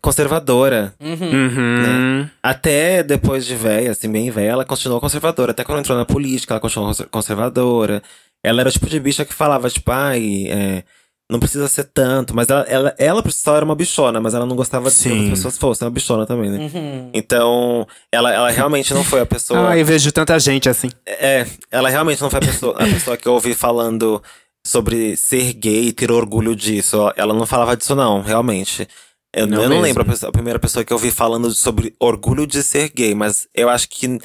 [0.00, 0.94] conservadora.
[1.00, 1.16] Uhum.
[1.32, 2.28] Uhum.
[2.42, 5.52] Até depois de velha, assim, bem velha, ela continuou conservadora.
[5.52, 8.02] Até quando entrou na política, ela continuou conser- conservadora.
[8.44, 10.84] Ela era o tipo de bicha que falava, tipo, ai, é,
[11.30, 12.34] não precisa ser tanto.
[12.34, 14.96] Mas ela, ela, ela por si só era uma bichona, mas ela não gostava de
[14.96, 15.24] que Sim.
[15.24, 16.58] as pessoas fossem uma bichona também, né?
[16.72, 17.10] Uhum.
[17.14, 19.70] Então, ela, ela realmente não foi a pessoa.
[19.70, 20.90] Ah, eu vejo tanta gente assim.
[21.06, 24.22] É, ela realmente não foi a pessoa, a pessoa que eu ouvi falando
[24.64, 27.12] sobre ser gay e ter orgulho disso.
[27.16, 28.86] Ela não falava disso, não, realmente.
[29.34, 31.94] Eu Não eu não lembro a, pessoa- a primeira pessoa que eu ouvi falando sobre
[31.98, 34.18] orgulho de ser gay, mas eu acho que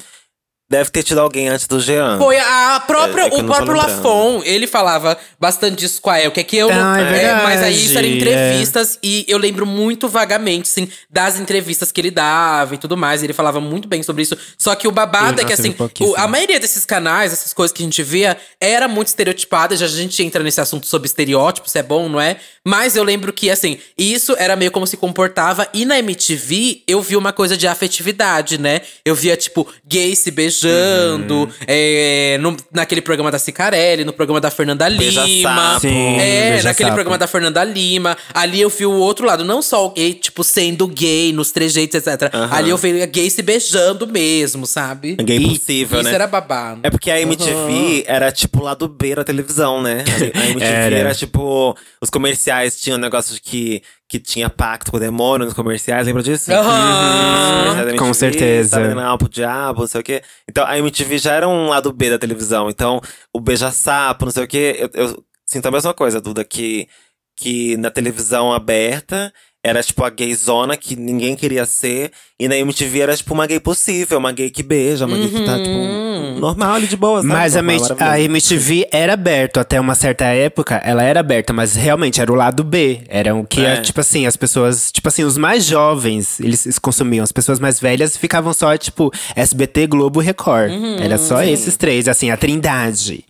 [0.70, 2.18] deve ter tido alguém antes do Jean.
[2.18, 3.74] Foi a própria, É, é o não próprio.
[3.76, 6.84] Lafon, ele falava bastante disso com a El, que é que eu não.
[6.92, 8.10] Ah, é verdade, mas aí isso era é.
[8.10, 13.22] entrevistas e eu lembro muito vagamente, assim, das entrevistas que ele dava e tudo mais.
[13.22, 14.36] Ele falava muito bem sobre isso.
[14.58, 17.32] Só que o babado Eu é que, não sei assim, o- a maioria desses canais,
[17.32, 19.74] essas coisas que a gente via, era muito estereotipada.
[19.76, 22.36] Já a gente entra nesse assunto sobre estereótipos, se é bom, não é?
[22.62, 25.66] Mas eu lembro que, assim, isso era meio como se comportava.
[25.72, 28.82] E na MTV, eu vi uma coisa de afetividade, né?
[29.04, 30.57] Eu via, tipo, gays se beijando.
[30.66, 31.48] Uhum.
[31.66, 35.50] é, no- naquele programa da Cicarelli, no programa da Fernanda Beija Lima.
[35.74, 35.80] sapo.
[35.80, 36.94] Sim, é, beija naquele sapo.
[36.94, 38.16] programa da Fernanda Lima.
[38.34, 41.94] Ali eu vi o outro lado, não só o gay, tipo, sendo gay, nos trejeitos,
[42.06, 42.30] etc.
[42.34, 42.54] Aham.
[42.56, 45.16] Ali eu vi gay se beijando mesmo, sabe?
[45.16, 46.14] Gay E possível, Isso né?
[46.14, 46.80] era babado.
[46.82, 50.04] É porque a MTV era tipo lá do B da televisão, né?
[50.34, 50.96] A MTV Era.
[50.96, 51.14] era.
[51.14, 51.76] tipo.
[52.00, 56.06] Os comerciais tinham um negócio de que, que tinha pacto com o demônio nos comerciais,
[56.06, 56.48] lembra disso?
[56.48, 58.80] Da Com certeza.
[59.04, 60.22] Alma pro diabo, não sei o quê.
[60.48, 62.70] Então a MTV já era um lado B da televisão.
[62.70, 64.76] Então o beija-sapo, não sei o quê.
[64.78, 66.88] Eu, eu sinto a mesma coisa, Duda, que,
[67.36, 69.32] que na televisão aberta.
[69.64, 72.12] Era tipo a gayzona que ninguém queria ser.
[72.40, 75.44] E na MTV era tipo uma gay possível, uma gay que beija, uma gay que
[75.44, 77.32] tá, tipo, normal ali de boa, sabe?
[77.32, 78.20] Mas a, Normal, a.
[78.20, 82.62] MTV era aberta até uma certa época, ela era aberta, mas realmente era o lado
[82.62, 83.00] B.
[83.08, 83.80] Era o que, É.
[83.80, 87.24] tipo assim, as pessoas, tipo assim, os mais jovens, eles, eles consumiam.
[87.24, 90.70] As pessoas mais velhas ficavam só, tipo, SBT, Globo, Record.
[91.02, 93.24] era só esses três, assim, a trindade.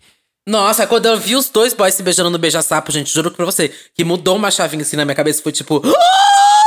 [0.49, 3.71] Nossa, quando eu vi os dois boys se beijando no beija-sapo, gente, juro pra você,
[3.95, 5.83] que mudou uma chavinha assim na minha cabeça, foi tipo.
[5.85, 6.58] "Ah!"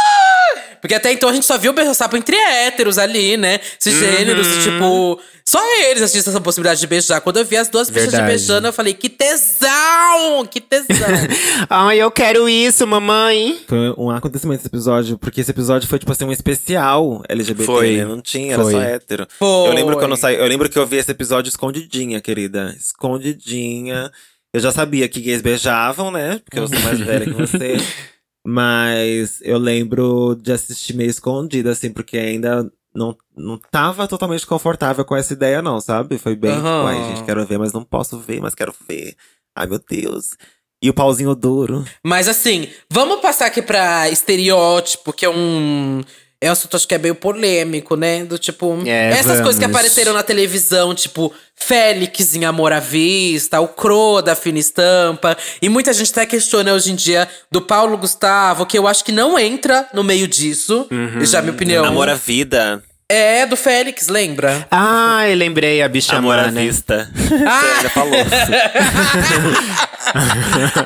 [0.82, 3.60] Porque até então a gente só viu o beija-sapo entre héteros ali, né?
[3.80, 5.20] Esses gêneros, tipo.
[5.46, 7.20] Só eles tinham essa possibilidade de beijar.
[7.22, 8.28] Quando eu vi as duas bichas Verdade.
[8.28, 10.46] beijando, eu falei, que tesão!
[10.50, 10.88] Que tesão!
[11.70, 13.60] Ai, eu quero isso, mamãe.
[13.67, 17.98] Foi um acontecimento esse episódio, porque esse episódio foi, tipo assim, um especial LGBT, Foi.
[17.98, 18.06] né?
[18.06, 18.72] Não tinha, era Foi.
[18.72, 19.28] só hétero.
[19.38, 19.67] Foi.
[19.70, 20.36] Eu lembro que eu não saí.
[20.36, 22.74] Eu lembro que eu vi esse episódio escondidinha, querida.
[22.78, 24.12] Escondidinha.
[24.54, 26.39] Eu já sabia que gays beijavam, né?
[26.44, 27.78] Porque eu sou mais velha que você.
[28.45, 35.06] Mas eu lembro de assistir meio escondida, assim, porque ainda não, não tava totalmente confortável
[35.06, 36.17] com essa ideia, não, sabe?
[36.17, 36.88] Foi bem, tipo, Aham.
[36.88, 39.15] ai, gente, quero ver, mas não posso ver, mas quero ver.
[39.56, 40.36] Ai, meu Deus.
[40.84, 41.86] E o pauzinho duro.
[42.04, 46.01] Mas assim, vamos passar aqui pra estereótipo, que é um.
[46.43, 48.25] É um assunto acho que é meio polêmico, né?
[48.25, 48.82] Do tipo.
[48.84, 49.77] É, essas coisas que vamos.
[49.77, 55.38] apareceram na televisão, tipo, Félix em Amor à Vista, o Cro da Fina Estampa.
[55.62, 59.12] E muita gente até questiona hoje em dia do Paulo Gustavo, que eu acho que
[59.12, 60.88] não entra no meio disso.
[60.89, 61.23] Uhum.
[61.23, 61.86] Já é minha opinião.
[61.86, 62.82] Amor à vida.
[63.13, 64.65] É do Félix, lembra?
[64.71, 66.62] Ai, lembrei a bicha Amor à mana.
[66.62, 67.12] vista.
[67.45, 67.89] Ah!
[67.89, 68.15] Falou.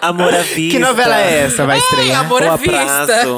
[0.02, 0.72] Amor à vista.
[0.72, 1.66] Que novela é essa?
[1.66, 2.20] Vai Ai, estrear?
[2.22, 3.04] Amor O à Vista.
[3.04, 3.38] aprazo.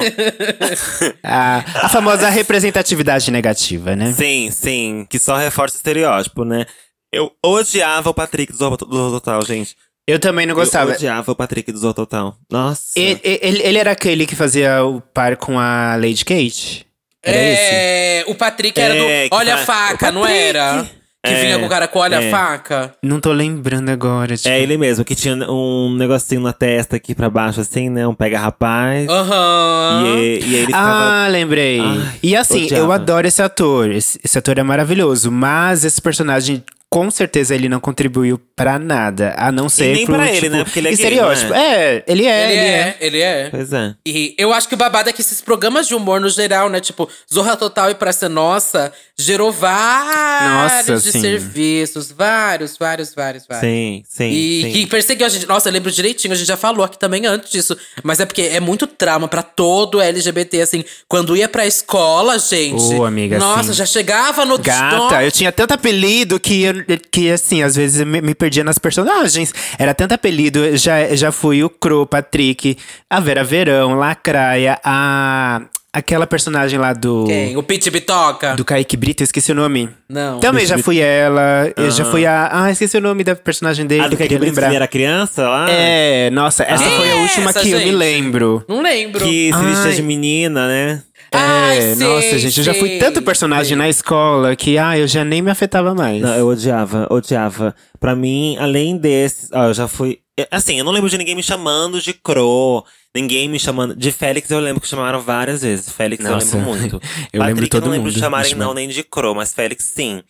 [1.23, 4.13] A, famosa representatividade negativa, né?
[4.13, 5.05] Sim, sim.
[5.09, 6.65] Que só reforça o estereótipo, né?
[7.11, 9.75] Eu odiava o Patrick do Zorro do Zorro Total, gente.
[10.07, 10.91] Eu também não gostava.
[10.91, 12.35] Eu odiava o Patrick do Zorro Total.
[12.49, 12.81] Nossa.
[12.95, 16.86] Ele, ele, ele era aquele que fazia o par com a Lady Kate?
[17.27, 17.61] Era esse?
[17.73, 20.85] É, o Patrick era É, do Olha a fa- Faca, não era?
[21.25, 22.29] Que É, vinha com o cara com Olha a é.
[22.31, 22.93] Faca.
[23.03, 24.37] Não tô lembrando agora.
[24.37, 24.47] Tipo.
[24.47, 28.07] É ele mesmo, que tinha um negocinho na testa aqui pra baixo, assim, né?
[28.07, 29.09] Um pega-rapaz.
[29.09, 30.03] Aham.
[30.05, 31.23] E, e aí ele ficava.
[31.25, 31.81] Ah, lembrei.
[31.81, 32.95] Ai, e assim, eu odiava.
[32.95, 33.91] adoro esse ator.
[33.91, 35.29] Esse, esse ator é maravilhoso.
[35.31, 39.35] Mas esse personagem, com certeza, ele não contribuiu pra nada.
[39.37, 40.63] A não ser nem pro, pra ele, tipo, né?
[40.63, 41.49] Porque ele é gay, estereótipo.
[41.49, 42.97] não É, ele é, Ele, ele, é, é.
[43.01, 43.49] ele é.
[43.49, 43.95] Pois é.
[44.05, 46.79] E eu acho que o babado é que esses programas de humor no geral, né?
[46.79, 51.21] Tipo, Zorra Total e Praça Nossa, gerou vários Nossa, de sim.
[51.21, 52.11] serviços.
[52.11, 53.69] Vários, vários, vários, vários.
[53.69, 54.29] Sim, sim.
[54.29, 54.71] E sim.
[54.71, 55.45] que perseguiu a gente.
[55.45, 57.77] Nossa, eu lembro direitinho, a gente já falou aqui também antes disso.
[58.03, 60.85] Mas é porque é muito trauma pra todo LGBT, assim.
[61.07, 62.95] Quando ia pra escola, gente.
[62.95, 63.73] Ô, amiga, Nossa, sim.
[63.73, 66.76] já chegava no Gata, eu tinha tanto apelido que, eu,
[67.11, 69.53] que assim, às vezes eu me, me perdia nas personagens.
[69.77, 72.77] Era tanto apelido, eu já, já fui o Cro, Patrick,
[73.09, 75.61] a Vera Verão, Lacraia, a.
[75.93, 77.23] Aquela personagem lá do.
[77.25, 77.57] Quem?
[77.57, 78.55] O Pit Bitoca?
[78.55, 79.89] Do Kaique Brito, eu esqueci o nome.
[80.07, 80.39] Não.
[80.39, 82.11] Também já fui ela, eu já Aham.
[82.11, 82.49] fui a.
[82.51, 84.71] Ah, esqueci o nome da personagem dele, Ah, do que queria ele lembrar.
[84.71, 85.65] era criança lá?
[85.71, 87.95] É, nossa, essa Quem foi a é última essa, que eu me gente?
[87.95, 88.63] lembro.
[88.67, 89.25] Não lembro.
[89.25, 91.01] Que se vestia de menina, né?
[91.31, 93.75] Ai, é, sei, nossa, gente, eu já fui tanto personagem sei.
[93.75, 96.21] na escola que, ah, eu já nem me afetava mais.
[96.21, 97.75] Não, eu odiava, odiava.
[97.99, 100.19] Pra mim, além desses, ó, eu já fui.
[100.37, 102.85] é, Assim, eu não lembro de ninguém me chamando de Cro,
[103.15, 103.95] ninguém me chamando.
[103.95, 105.89] De Félix eu lembro que chamaram várias vezes.
[105.89, 107.01] Félix Nossa, eu lembro muito.
[107.33, 109.85] eu lembro Patrick todo eu não lembro de chamarem, não, nem de Cro, mas Félix
[109.85, 110.21] sim.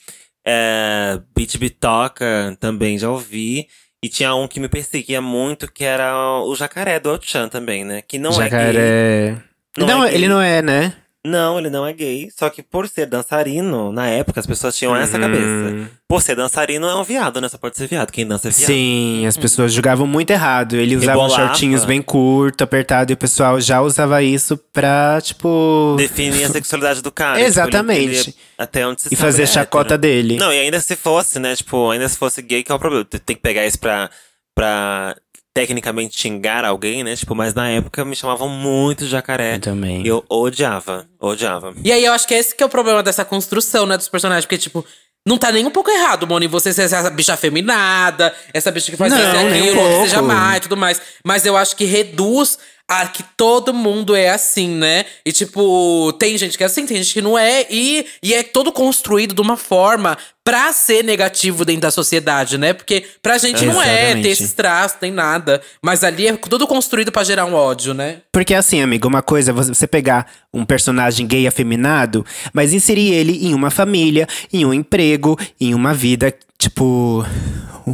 [0.45, 3.67] É, Beat Bitoca também já ouvi.
[4.03, 8.01] E tinha um que me perseguia muito, que era o jacaré do Outchan também, né?
[8.01, 8.43] Que não é gay.
[8.49, 9.43] Jacaré.
[9.77, 10.93] Não Não, é ele não é, né?
[11.25, 12.29] Não, ele não é gay.
[12.37, 15.21] Só que por ser dançarino, na época as pessoas tinham essa Uhum.
[15.23, 15.89] cabeça.
[16.07, 17.49] Por ser dançarino é um viado, né?
[17.49, 18.11] Só pode ser viado.
[18.11, 18.65] Quem dança é viado.
[18.67, 20.75] Sim, as pessoas julgavam muito errado.
[20.77, 21.47] Ele usava Rebolava.
[21.47, 25.95] shortinhos bem curto, apertado, e o pessoal já usava isso pra, tipo.
[25.97, 27.31] Definir a sexualidade do cara.
[27.33, 28.29] tipo, ele- Exatamente.
[28.29, 30.01] ele- até onde se E fazer ele é chacota hétero.
[30.01, 30.37] dele.
[30.37, 31.55] Não, e ainda se fosse, né?
[31.57, 33.03] Tipo, ainda se fosse gay, que é o problema?
[33.03, 34.09] Tem tem que pegar isso pra,
[34.55, 35.13] pra
[35.57, 37.15] tecnicamente xingar alguém, né?
[37.15, 39.55] Tipo, mas na época me chamavam muito de jacaré.
[39.55, 40.03] Eu também.
[40.03, 41.73] E eu odiava, odiava.
[41.83, 44.45] E aí eu acho que esse que é o problema dessa construção, né, dos personagens.
[44.45, 44.85] Porque, tipo,
[45.27, 48.95] Não tá nem um pouco errado, Moni, você ser essa bicha afeminada, essa bicha que
[48.97, 50.03] faz Não, isso e nem um aquilo, que pouco.
[50.05, 51.01] seja má e tudo mais.
[51.25, 52.57] Mas eu acho que reduz
[52.87, 55.05] a que todo mundo é assim, né?
[55.25, 57.65] E tipo, tem gente que é assim, tem gente que não é.
[57.69, 62.71] E, e é todo construído de uma forma pra ser negativo dentro da sociedade, né?
[62.71, 64.23] Porque pra gente não é Exatamente.
[64.23, 65.61] ter esses traços, tem nada.
[65.81, 68.21] Mas ali é tudo construído pra gerar um ódio, né?
[68.31, 73.45] Porque assim, amigo, uma coisa é você pegar um personagem gay afeminado, mas inserir ele
[73.45, 77.25] em uma família, em um emprego, em uma vida, tipo.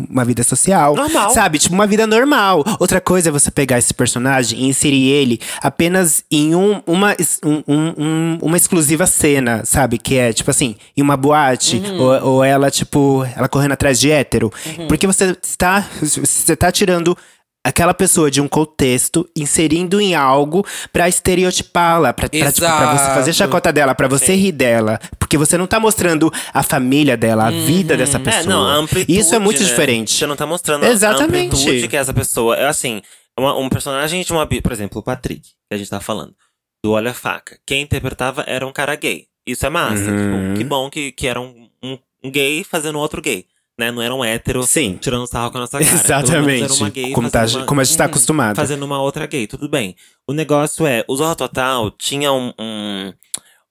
[0.10, 0.96] Uma vida social.
[0.96, 1.30] Normal.
[1.30, 1.60] Sabe?
[1.60, 2.64] Tipo, uma vida normal.
[2.80, 7.64] Outra coisa é você pegar esse personagem e inserir ele apenas em um, uma, um-
[7.68, 10.00] um- um- uma exclusiva cena, sabe?
[10.00, 14.10] Que é, tipo assim, em uma boate, ou, ou ela, tipo, ela correndo atrás de
[14.10, 14.52] hétero.
[14.88, 15.86] Porque você está.
[16.02, 17.16] Você tá tirando
[17.64, 23.34] aquela pessoa de um contexto, inserindo em algo pra estereotipá-la, pra, pra, tipo, você fazer
[23.34, 25.00] chacota dela, pra você rir dela.
[25.18, 28.44] Porque você não tá mostrando a família dela, a vida dessa pessoa.
[28.44, 29.18] É, não, a amplitude.
[29.20, 29.66] Isso é muito né?
[29.68, 30.12] diferente.
[30.14, 31.54] Você não tá mostrando Exatamente.
[31.54, 32.56] a amplitude que essa pessoa.
[32.58, 33.02] É assim,
[33.38, 34.46] uma- um personagem de uma.
[34.46, 36.34] Por exemplo, o Patrick, que a gente tá falando.
[36.84, 37.58] Do Olha a Faca.
[37.66, 39.26] Quem interpretava era um cara gay.
[39.48, 40.04] Isso é massa.
[40.12, 40.54] Uhum.
[40.54, 43.46] Tipo, que bom que, que era um, um, um gay fazendo outro gay.
[43.80, 43.92] Né?
[43.92, 44.98] Não era um hétero Sim.
[45.02, 45.84] tirando sarro com a nossa cara.
[45.94, 46.74] Exatamente.
[46.74, 48.56] uma gay Como, tá, uma- como a gente tá acostumado.
[48.56, 49.96] fazendo uma outra gay, tudo bem.
[50.28, 53.14] O negócio é, o Zorra Total tinha um, um-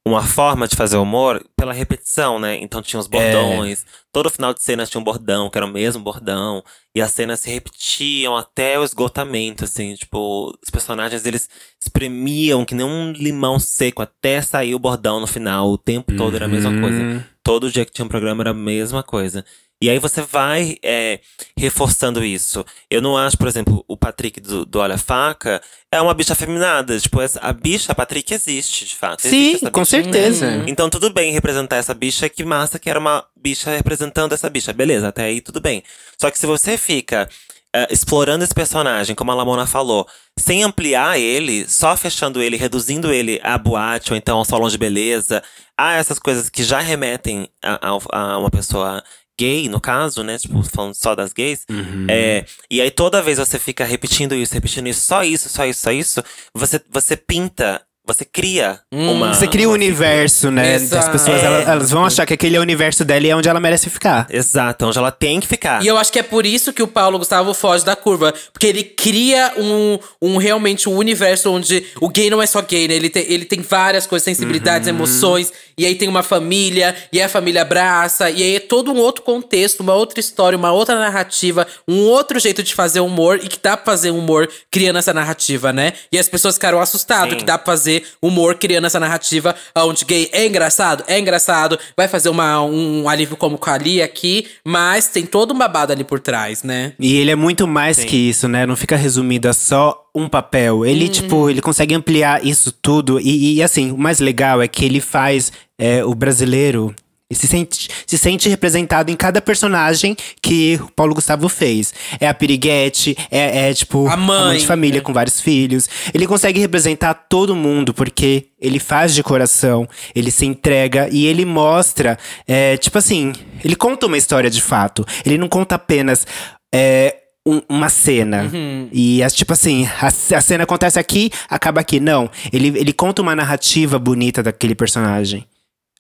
[0.04, 2.58] uma forma de fazer humor pela repetição, né?
[2.60, 3.86] Então tinha os bordões.
[4.12, 6.64] Todo final de cena tinha um bordão, que era o mesmo bordão.
[6.92, 9.94] E as cenas se repetiam até o esgotamento, assim.
[9.94, 11.48] Tipo, os personagens, eles
[11.80, 15.70] espremiam que nem um limão seco até sair o bordão no final.
[15.70, 16.80] O tempo todo era a mesma Uhum.
[16.80, 17.26] coisa.
[17.44, 19.44] Todo dia que tinha um programa era a mesma coisa.
[19.82, 21.18] E aí você vai é,
[21.58, 22.64] reforçando isso.
[22.88, 25.60] Eu não acho, por exemplo, o Patrick do, do Olha a Faca
[25.90, 26.98] é uma bicha afeminada.
[27.00, 29.22] Tipo, essa, a bicha Patrick existe, de fato.
[29.22, 30.46] Sim, com certeza.
[30.68, 34.72] Então tudo bem representar essa bicha, que massa que era uma bicha representando essa bicha.
[34.72, 35.82] Beleza, até aí tudo bem.
[36.16, 37.28] Só que se você fica
[37.74, 40.06] eh, explorando esse personagem, como a Lamona falou,
[40.38, 44.78] sem ampliar ele, só fechando ele, reduzindo ele a boate ou então ao salão de
[44.78, 45.42] beleza,
[45.76, 47.98] a essas coisas que já remetem a, a-
[48.34, 49.02] a uma pessoa
[49.38, 50.38] gay, no caso, né?
[50.38, 51.64] Tipo, falando só das gays.
[52.08, 55.80] É, e aí toda vez você fica repetindo isso, repetindo isso, só isso, só isso,
[55.80, 56.22] só isso,
[56.54, 59.32] você, você pinta, você cria uma.
[59.32, 60.74] Você cria um universo, né?
[60.74, 61.10] As Exato.
[61.12, 61.46] pessoas É.
[61.46, 63.88] elas, elas vão achar que aquele é o universo dela e é onde ela merece
[63.88, 64.26] ficar.
[64.28, 65.82] Exato, onde ela tem que ficar.
[65.84, 68.34] E eu acho que é por isso que o Paulo Gustavo foge da curva.
[68.52, 72.88] Porque ele cria um, um realmente um universo onde o gay não é só gay,
[72.88, 72.94] né?
[72.94, 74.94] Ele tem, ele tem várias coisas, sensibilidades, Uhum.
[74.94, 75.52] emoções.
[75.78, 78.28] E aí tem uma família, e aí a família abraça.
[78.30, 82.38] E aí é todo um outro contexto, uma outra história, uma outra narrativa, um outro
[82.40, 83.38] jeito de fazer humor.
[83.42, 85.92] E que dá pra fazer humor criando essa narrativa, né?
[86.10, 87.36] E as pessoas ficaram assustadas Sim.
[87.38, 87.91] que dá pra fazer
[88.22, 93.36] humor criando essa narrativa onde gay é engraçado, é engraçado, vai fazer uma, um alívio
[93.36, 96.92] como com a Ali aqui, mas tem todo um babado ali por trás, né?
[97.00, 98.64] E ele é muito mais que isso, né?
[98.64, 100.84] Não fica resumido a só um papel.
[100.86, 103.18] Ele, tipo, ele consegue ampliar isso tudo.
[103.18, 106.94] E, e, assim, o mais legal é que ele faz é, o brasileiro
[107.32, 111.92] e se sente, se sente representado em cada personagem que o Paulo Gustavo fez.
[112.20, 115.04] É a Piriguete, é, é, tipo A mãe, de família né?
[115.04, 115.88] com vários filhos.
[116.12, 121.44] Ele consegue representar todo mundo porque ele faz de coração, ele se entrega e ele
[121.44, 123.32] mostra, é, tipo assim,
[123.64, 125.04] ele conta uma história de fato.
[125.24, 126.26] Ele não conta apenas
[126.72, 127.16] é,
[127.46, 128.50] um- uma cena.
[128.52, 128.88] Uhum.
[128.92, 131.98] E, as- tipo assim, a, a cena acontece aqui, acaba aqui.
[131.98, 132.30] Não.
[132.52, 135.44] Ele, ele conta uma narrativa bonita daquele personagem.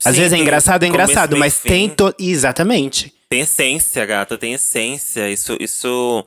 [0.04, 1.88] Às Sim, vezes é engraçado, é engraçado, mas tem.
[1.88, 2.14] To...
[2.18, 3.12] Exatamente.
[3.28, 5.30] Tem essência, gata, tem essência.
[5.30, 6.24] Isso, isso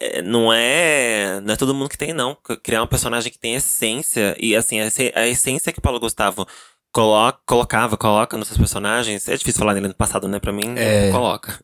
[0.00, 1.40] é, não é.
[1.40, 2.36] Não é todo mundo que tem, não.
[2.62, 4.36] Criar um personagem que tem essência.
[4.38, 6.46] E assim, a, essência que o Paulo Gustavo
[6.92, 9.28] coloca, colocava, coloca nos seus personagens.
[9.28, 10.38] É difícil falar nele no passado, né?
[10.38, 11.10] Pra mim, É.
[11.10, 11.58] coloca.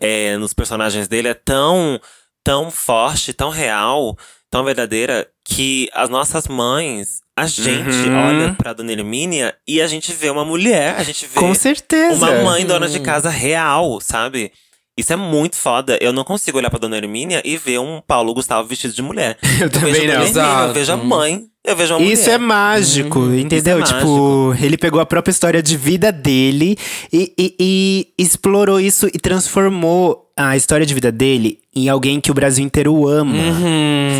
[0.00, 2.00] É, nos personagens dele é tão,
[2.42, 4.16] tão forte, tão real,
[4.50, 8.16] tão verdadeira, que as nossas mães, a gente Uhum.
[8.26, 12.14] olha pra Dona Hermínia e a gente vê uma mulher, a gente vê Com certeza.
[12.16, 14.52] uma mãe dona de casa real, sabe?
[14.96, 15.98] Isso é muito foda.
[16.00, 19.36] Eu não consigo olhar pra Dona Hermínia e ver um Paulo Gustavo vestido de mulher.
[19.60, 20.22] Eu também vejo a Dona não.
[20.22, 20.68] Hermínia, Exato.
[20.68, 22.12] eu vejo a mãe, eu vejo uma mulher.
[22.12, 23.80] Isso é mágico, entendeu?
[23.80, 26.76] é tipo, ele pegou a própria história de vida dele
[27.12, 32.30] e, e- e explorou isso e transformou a história de vida dele em alguém que
[32.30, 33.34] o Brasil inteiro ama.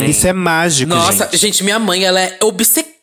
[0.09, 1.37] Isso é mágico, Nossa, gente.
[1.39, 1.63] gente.
[1.65, 2.94] minha mãe, ela é obcecada.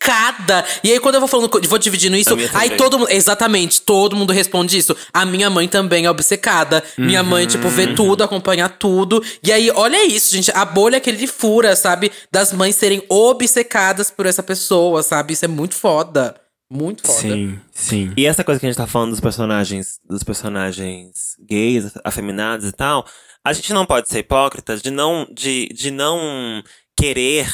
[0.83, 3.11] E aí, quando eu vou falando, vou dividindo isso, aí todo mundo.
[3.11, 4.95] Exatamente, todo mundo responde isso.
[5.13, 6.83] A minha mãe também é obcecada.
[6.97, 7.95] Minha mãe, tipo, vê Uhum.
[7.95, 9.23] tudo, acompanha tudo.
[9.43, 10.51] E aí, olha isso, gente.
[10.51, 12.11] A bolha que ele fura, sabe?
[12.31, 15.33] Das mães serem obcecadas por essa pessoa, sabe?
[15.33, 16.35] Isso é muito foda.
[16.71, 17.19] Muito foda.
[17.19, 18.13] Sim, sim.
[18.15, 22.71] E essa coisa que a gente tá falando dos personagens, dos personagens gays, afeminados e
[22.71, 23.05] tal,
[23.43, 26.63] a gente não pode ser hipócrita de não, de, de não
[26.97, 27.45] querer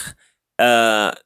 [0.59, 1.17] ah,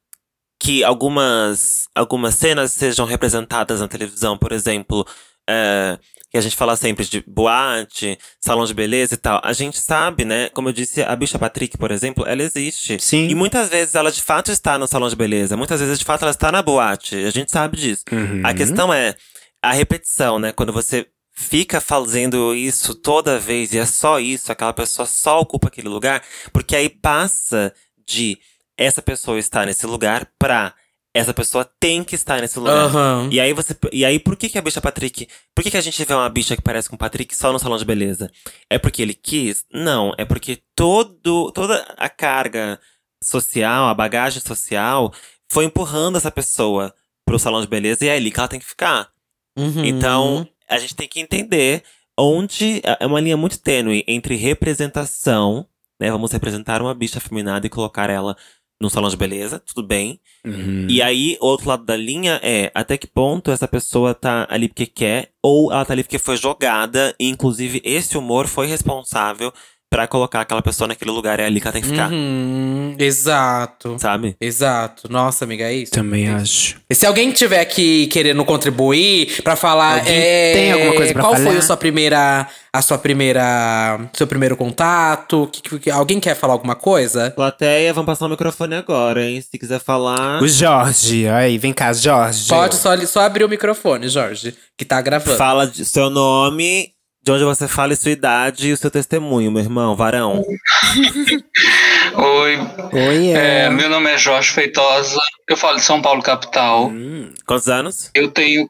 [0.62, 5.04] que algumas, algumas cenas sejam representadas na televisão, por exemplo.
[5.50, 5.98] eh,
[6.30, 9.42] que a gente fala sempre de boate, salão de beleza e tal.
[9.44, 10.48] A gente sabe, né?
[10.50, 12.98] Como eu disse, a bicha Patrick, por exemplo, ela existe.
[13.02, 13.28] Sim.
[13.28, 15.58] E muitas vezes ela de fato está no salão de beleza.
[15.58, 17.18] Muitas vezes, de fato, ela está na boate.
[17.18, 18.06] A gente sabe disso.
[18.10, 18.42] Uhum.
[18.46, 19.14] A questão é
[19.62, 20.54] a repetição, né?
[20.54, 25.68] Quando você fica fazendo isso toda vez e é só isso, aquela pessoa só ocupa
[25.68, 27.74] aquele lugar, porque aí passa
[28.08, 28.38] de
[28.86, 30.74] essa pessoa estar nesse lugar pra
[31.14, 32.86] essa pessoa tem que estar nesse lugar.
[32.86, 33.30] Aham.
[33.32, 33.76] E aí você.
[33.92, 35.28] E aí, por que, que a bicha Patrick.
[35.54, 37.60] Por que, que a gente vê uma bicha que parece com o Patrick só no
[37.60, 38.32] salão de beleza?
[38.70, 39.66] É porque ele quis?
[39.74, 42.80] Não, é porque todo, toda a carga
[43.22, 45.14] social, a bagagem social,
[45.52, 46.94] foi empurrando essa pessoa
[47.26, 49.10] pro salão de beleza e é ali que ela tem que ficar.
[49.58, 49.84] Uhum.
[49.84, 51.84] Então, a gente tem que entender
[52.18, 55.68] onde é uma linha muito tênue entre representação,
[56.00, 56.10] né?
[56.10, 58.36] Vamos representar uma bicha afeminada e colocar ela
[58.82, 60.20] no salão de beleza, tudo bem.
[60.44, 60.88] Uhum.
[60.90, 64.88] E aí, outro lado da linha é até que ponto essa pessoa tá ali porque
[64.88, 69.54] quer, ou ela tá ali porque foi jogada, e inclusive esse humor foi responsável
[69.92, 72.96] pra colocar aquela pessoa naquele lugar, é ali que ela tem que ficar, Uhum.
[72.98, 73.98] Exato.
[74.00, 74.38] sabe?
[74.40, 75.12] Exato.
[75.12, 75.92] Nossa, amiga, é isso.
[75.92, 76.78] Também acho.
[76.90, 81.22] E se alguém tiver aqui querendo contribuir pra falar, Alguém é, tem alguma coisa pra
[81.22, 81.46] qual falar?
[81.46, 85.50] foi a sua primeira, a sua primeira, seu primeiro contato?
[85.52, 87.30] Que- que- que- alguém quer falar alguma coisa?
[87.32, 89.42] Plateia, vamos passar o microfone agora, hein?
[89.42, 90.42] Se quiser falar.
[90.42, 92.48] O Jorge, aí, vem cá, Jorge.
[92.48, 95.38] Pode só, só abrir o microfone, Jorge, que tá gravando.
[95.38, 96.94] Fala de seu nome,
[97.24, 100.44] de onde você fala e sua idade e o seu testemunho, meu irmão, varão.
[102.16, 102.58] Oi,
[102.94, 103.70] Oi, é, é.
[103.70, 106.88] meu nome é Jorge Feitosa, eu falo de São Paulo, capital.
[106.88, 108.10] Hum, Quantos anos?
[108.16, 108.68] Eu tenho,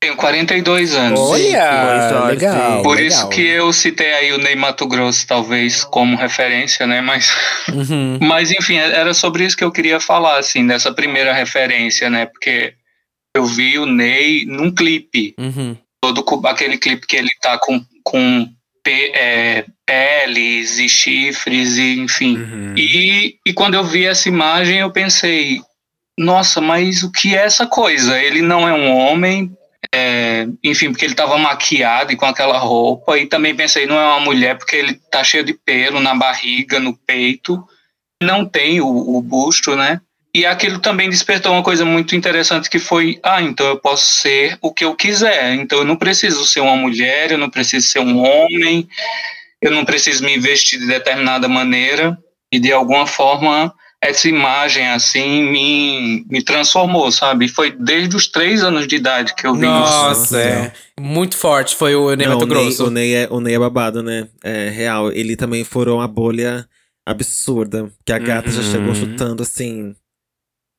[0.00, 1.20] tenho 42 anos.
[1.20, 2.26] Olha, Jorge.
[2.34, 2.82] legal.
[2.82, 3.06] Por legal.
[3.08, 7.00] isso que eu citei aí o Ney Mato Grosso, talvez, como referência, né?
[7.00, 7.30] Mas,
[7.68, 8.18] Uhum.
[8.22, 12.26] mas enfim, era sobre isso que eu queria falar, assim, dessa primeira referência, né?
[12.26, 12.74] Porque
[13.36, 15.76] eu vi o Ney num clipe, Uhum.
[16.02, 18.48] Todo aquele clipe que ele tá com, com
[18.82, 22.36] pe- é, peles e chifres, e enfim.
[22.36, 22.74] Uhum.
[22.76, 25.60] E, e quando eu vi essa imagem, eu pensei,
[26.18, 28.20] nossa, mas o que é essa coisa?
[28.20, 29.56] Ele não é um homem,
[29.94, 34.04] é, enfim, porque ele estava maquiado e com aquela roupa, e também pensei, não é
[34.04, 37.62] uma mulher, porque ele tá cheio de pelo na barriga, no peito,
[38.20, 40.00] não tem o, o busto, né?
[40.34, 44.56] E aquilo também despertou uma coisa muito interessante que foi, ah, então eu posso ser
[44.62, 47.98] o que eu quiser, então eu não preciso ser uma mulher, eu não preciso ser
[47.98, 48.88] um homem,
[49.60, 52.16] eu não preciso me vestir de determinada maneira,
[52.50, 57.46] e de alguma forma essa imagem assim me, me transformou, sabe?
[57.46, 59.68] Foi desde os três anos de idade que eu vi isso.
[59.68, 60.72] Nossa, é.
[60.98, 62.86] Muito forte foi o Ney Não, Mato o Ney, Grosso.
[62.86, 64.26] o, Ney é, o Ney é babado, né?
[64.42, 65.12] É real.
[65.12, 66.66] Ele também furou uma bolha
[67.06, 67.92] absurda.
[68.04, 68.70] Que a gata já Uhum.
[68.72, 69.94] chegou chutando assim.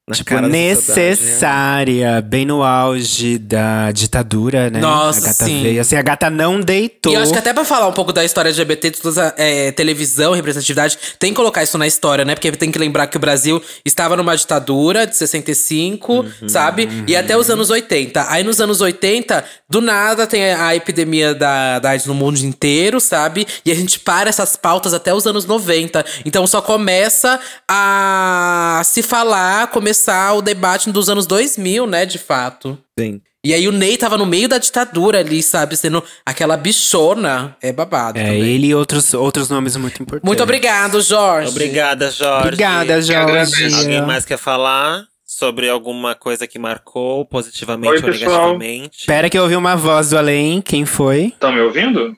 [0.05, 0.49] Na Tipo, né?
[0.49, 4.81] necessária, bem no auge da ditadura, né?
[4.81, 5.63] Nossa, a gata sim.
[5.63, 5.79] veio.
[5.79, 7.13] Assim, a gata não deitou.
[7.13, 9.71] E eu acho que até pra falar um pouco da história LGBT, de toda é,
[9.71, 12.35] televisão, representatividade, tem que colocar isso na história, né?
[12.35, 16.89] Porque tem que lembrar que o Brasil estava numa ditadura de 65, sabe?
[17.07, 18.25] E até os anos 80.
[18.29, 22.99] Aí nos anos 80, do nada tem a epidemia da, da AIDS no mundo inteiro,
[22.99, 23.47] sabe?
[23.65, 26.05] E a gente para essas pautas até os anos 90.
[26.25, 27.39] Então só começa
[27.69, 32.05] a se falar, começar o debate dos anos 2000, né?
[32.05, 32.77] De fato.
[32.97, 33.21] Sim.
[33.45, 35.75] E aí o Ney tava no meio da ditadura ali, sabe?
[35.75, 37.55] Sendo aquela bichona.
[37.61, 38.41] É babado É, também.
[38.41, 40.25] ele e outros, outros nomes muito importantes.
[40.25, 41.49] Muito obrigado, Jorge.
[41.49, 42.41] Obrigada, Jorge.
[42.47, 43.75] Obrigada, Jorge.
[43.75, 48.31] Alguém mais quer falar sobre alguma coisa que marcou positivamente Oi, ou pessoal.
[48.57, 48.99] negativamente?
[49.01, 50.61] Espera que eu ouvi uma voz do além.
[50.61, 51.25] Quem foi?
[51.25, 52.15] Estão me ouvindo?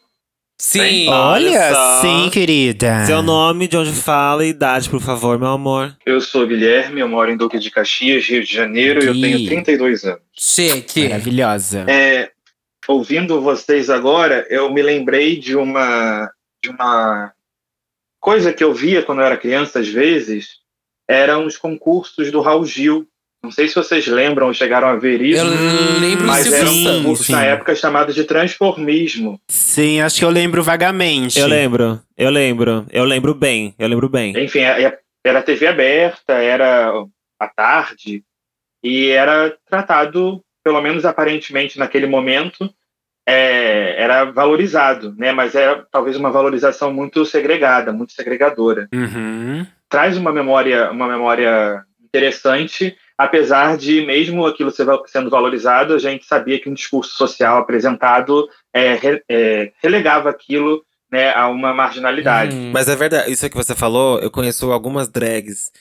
[0.65, 1.07] Sim.
[1.09, 2.01] Olha só.
[2.01, 3.05] sim, querida.
[3.05, 5.95] Seu nome, de onde fala e idade, por favor, meu amor.
[6.03, 9.45] Eu sou Guilherme, eu moro em Duque de Caxias, Rio de Janeiro, e eu tenho
[9.45, 10.21] 32 anos.
[10.33, 11.03] Chique.
[11.03, 11.85] Maravilhosa.
[11.87, 12.31] É,
[12.87, 16.31] ouvindo vocês agora, eu me lembrei de uma,
[16.63, 17.31] de uma
[18.19, 20.47] coisa que eu via quando eu era criança, às vezes,
[21.07, 23.07] eram os concursos do Raul Gil.
[23.45, 26.67] Não sei se vocês lembram ou chegaram a ver isso, Eu lembro mas do era
[26.67, 29.39] Silvio um sim, na época chamado de transformismo.
[29.47, 31.39] Sim, acho que eu lembro vagamente.
[31.39, 34.35] Eu lembro, eu lembro, eu lembro bem, eu lembro bem.
[34.43, 36.91] Enfim, é- era TV aberta, era
[37.39, 38.23] à tarde,
[38.83, 42.67] e era tratado, pelo menos aparentemente naquele momento,
[43.27, 45.31] é, era valorizado, né?
[45.31, 48.87] Mas era talvez uma valorização muito segregada, muito segregadora.
[48.93, 49.65] Uhum.
[49.87, 56.59] Traz uma memória, uma memória interessante, apesar de, mesmo aquilo sendo valorizado, a gente sabia
[56.59, 62.55] que um discurso social apresentado é, é, relegava aquilo né, a uma marginalidade.
[62.55, 62.71] Uhum.
[62.73, 65.71] Mas é verdade, isso que você falou, eu conheço algumas drags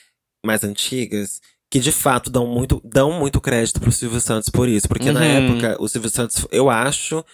[0.45, 4.87] mais antigas que de fato dão muito, dão muito crédito pro Silvio Santos por isso.
[4.87, 5.51] Porque na Uhum.
[5.53, 7.25] época, o Silvio Santos, eu acho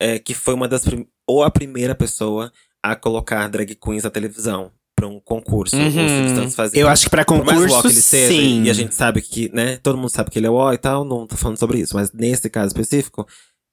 [0.00, 2.50] é, que foi uma das prim- ou a primeira pessoa
[2.82, 4.72] a colocar drag queens na televisão
[5.02, 5.76] pra um concurso.
[5.76, 6.70] O Uhum.
[6.72, 8.62] Eu acho que mais concurso, que ele seja, sim.
[8.62, 11.04] e a gente sabe que, né, todo mundo sabe que ele é uó e tal,
[11.04, 11.94] não tô falando sobre isso.
[11.94, 13.26] Mas nesse caso específico,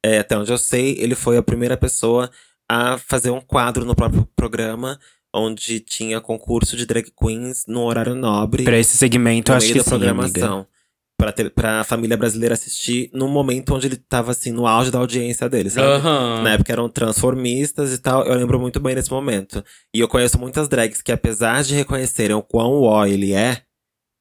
[0.03, 2.31] é, até onde eu sei, ele foi a primeira pessoa
[2.69, 4.99] a fazer um quadro no próprio programa,
[5.33, 9.83] onde tinha concurso de drag queens no horário nobre, Pra esse segmento, no acho meio
[9.83, 10.07] que da sim,
[10.49, 10.67] amiga.
[11.19, 14.99] Pra, ter, pra família brasileira assistir no momento onde ele tava, assim, no auge da
[14.99, 15.85] audiência dele, sabe?
[15.85, 16.43] Aham.
[16.43, 19.61] Na época eram transformistas e tal, eu lembro muito bem desse momento.
[19.93, 23.63] E eu conheço muitas drags que, apesar de reconhecerem o quão uó ele é,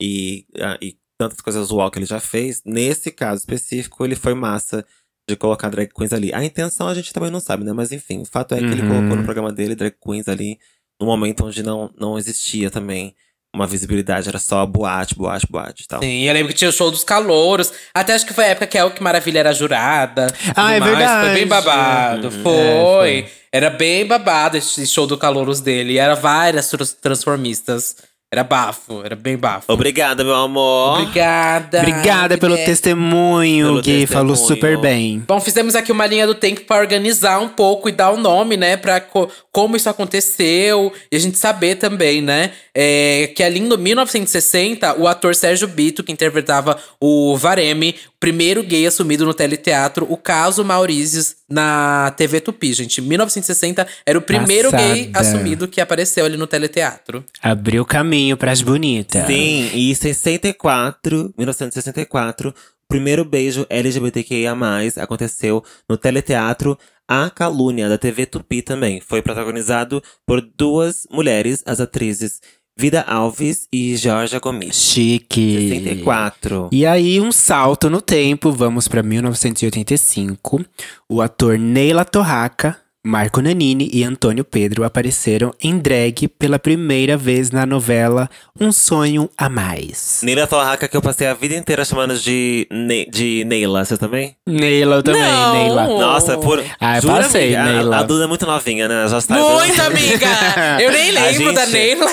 [0.03, 4.35] e, ah, e tantas coisas uó que ele já fez, nesse caso específico, ele foi
[4.35, 4.85] massa
[5.31, 6.35] de colocar drag queens ali.
[6.35, 7.73] A intenção a gente também não sabe, né?
[7.73, 8.89] Mas enfim, o fato é que ele Uhum.
[8.89, 10.59] colocou no programa dele drag queens ali,
[11.01, 13.15] no momento onde não, não existia também
[13.55, 16.01] uma visibilidade, era só boate, boate, boate e tal.
[16.01, 17.73] Sim, eu lembro que tinha o show dos calouros.
[17.95, 20.27] Até acho que foi a época que a Que Maravilha era jurada.
[20.55, 20.93] Ah, é mais.
[20.97, 21.27] verdade.
[21.27, 22.29] Foi bem babado.
[22.29, 22.43] Uhum.
[22.43, 22.55] Foi.
[22.57, 22.83] É,
[23.23, 23.29] foi.
[23.51, 25.95] Era bem babado esse show do calouros dele.
[25.95, 27.97] E era várias trans- transformistas.
[28.31, 29.73] Era bafo, era bem bafo.
[29.73, 31.01] Obrigada, meu amor.
[31.01, 31.79] Obrigada.
[31.79, 32.71] Obrigada pelo Guilherme.
[32.75, 34.07] testemunho, Pelo Gui.
[34.07, 34.55] Falou testemunho.
[34.57, 35.25] super bem.
[35.27, 38.59] Bom, fizemos aqui uma linha do tempo pra organizar um pouco e dar um nome,
[38.59, 38.77] né?
[38.77, 42.53] Pra co- como isso aconteceu e a gente saber também, né?
[42.75, 48.63] É, que ali no 1960, o ator Sérgio Bito, que interpretava o Vareme, o primeiro
[48.63, 53.01] gay assumido no teleteatro, o caso Maurícios na TV Tupi, gente.
[53.01, 55.37] 1960 era o primeiro gay Passada.
[55.37, 57.25] assumido que apareceu ali no teleteatro.
[57.43, 59.27] Abriu caminho pras bonitas.
[59.27, 62.55] Sim, e em 64, 1964, o
[62.89, 64.55] primeiro beijo LGBTQIA+,
[64.97, 69.01] aconteceu no teleteatro A Calúnia, da TV Tupi também.
[69.01, 72.41] Foi protagonizado por duas mulheres, as atrizes
[72.81, 74.77] Vida Alves e Georgia Gomes.
[74.77, 75.69] Chique.
[75.69, 76.69] 64.
[76.71, 80.65] E aí, um salto no tempo, vamos pra 1985.
[81.09, 87.51] O ator Neila Torraca, Marco Nanini e Antônio Pedro apareceram em drag pela primeira vez
[87.53, 88.29] na novela
[88.61, 90.21] Um Sonho a Mais.
[90.25, 93.85] Neila Torraca, que eu passei a vida inteira chamando de, Ne de Neila.
[93.85, 94.35] Você também?
[94.45, 95.55] Neila eu também, Não.
[95.55, 95.87] Neila.
[95.87, 96.63] Nossa, por.
[96.81, 97.63] Ah, eu Jura, passei, amiga?
[97.71, 97.97] A- Neila.
[97.99, 99.07] A, Duda é muito novinha, né?
[99.09, 100.27] Já está Muito, amiga!
[100.83, 102.07] Eu nem A lembro da gente- Neila.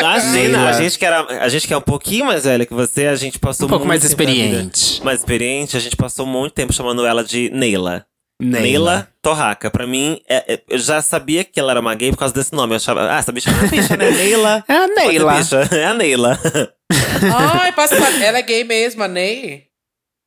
[0.00, 0.68] Imagina, Neila.
[0.70, 3.16] a gente, que era, a gente que é um pouquinho mais velha que você, a
[3.16, 5.02] gente passou Um pouco muito mais da experiente.
[5.04, 8.06] Mais experiente, a gente passou muito tempo chamando ela de Neila.
[8.40, 8.60] Neila.
[8.60, 9.70] Neila Torraca.
[9.70, 12.52] Pra mim, é- é- eu já sabia que ela era uma gay por causa desse
[12.52, 12.72] nome.
[12.74, 14.10] Eu achava, ah, essa bicha é uma bicha, né?
[14.12, 14.64] Neila.
[14.68, 15.34] É a Neila.
[15.72, 16.40] É a Neila.
[17.62, 17.94] Ai, passa.
[17.94, 19.66] Ela é gay mesmo, a Ney.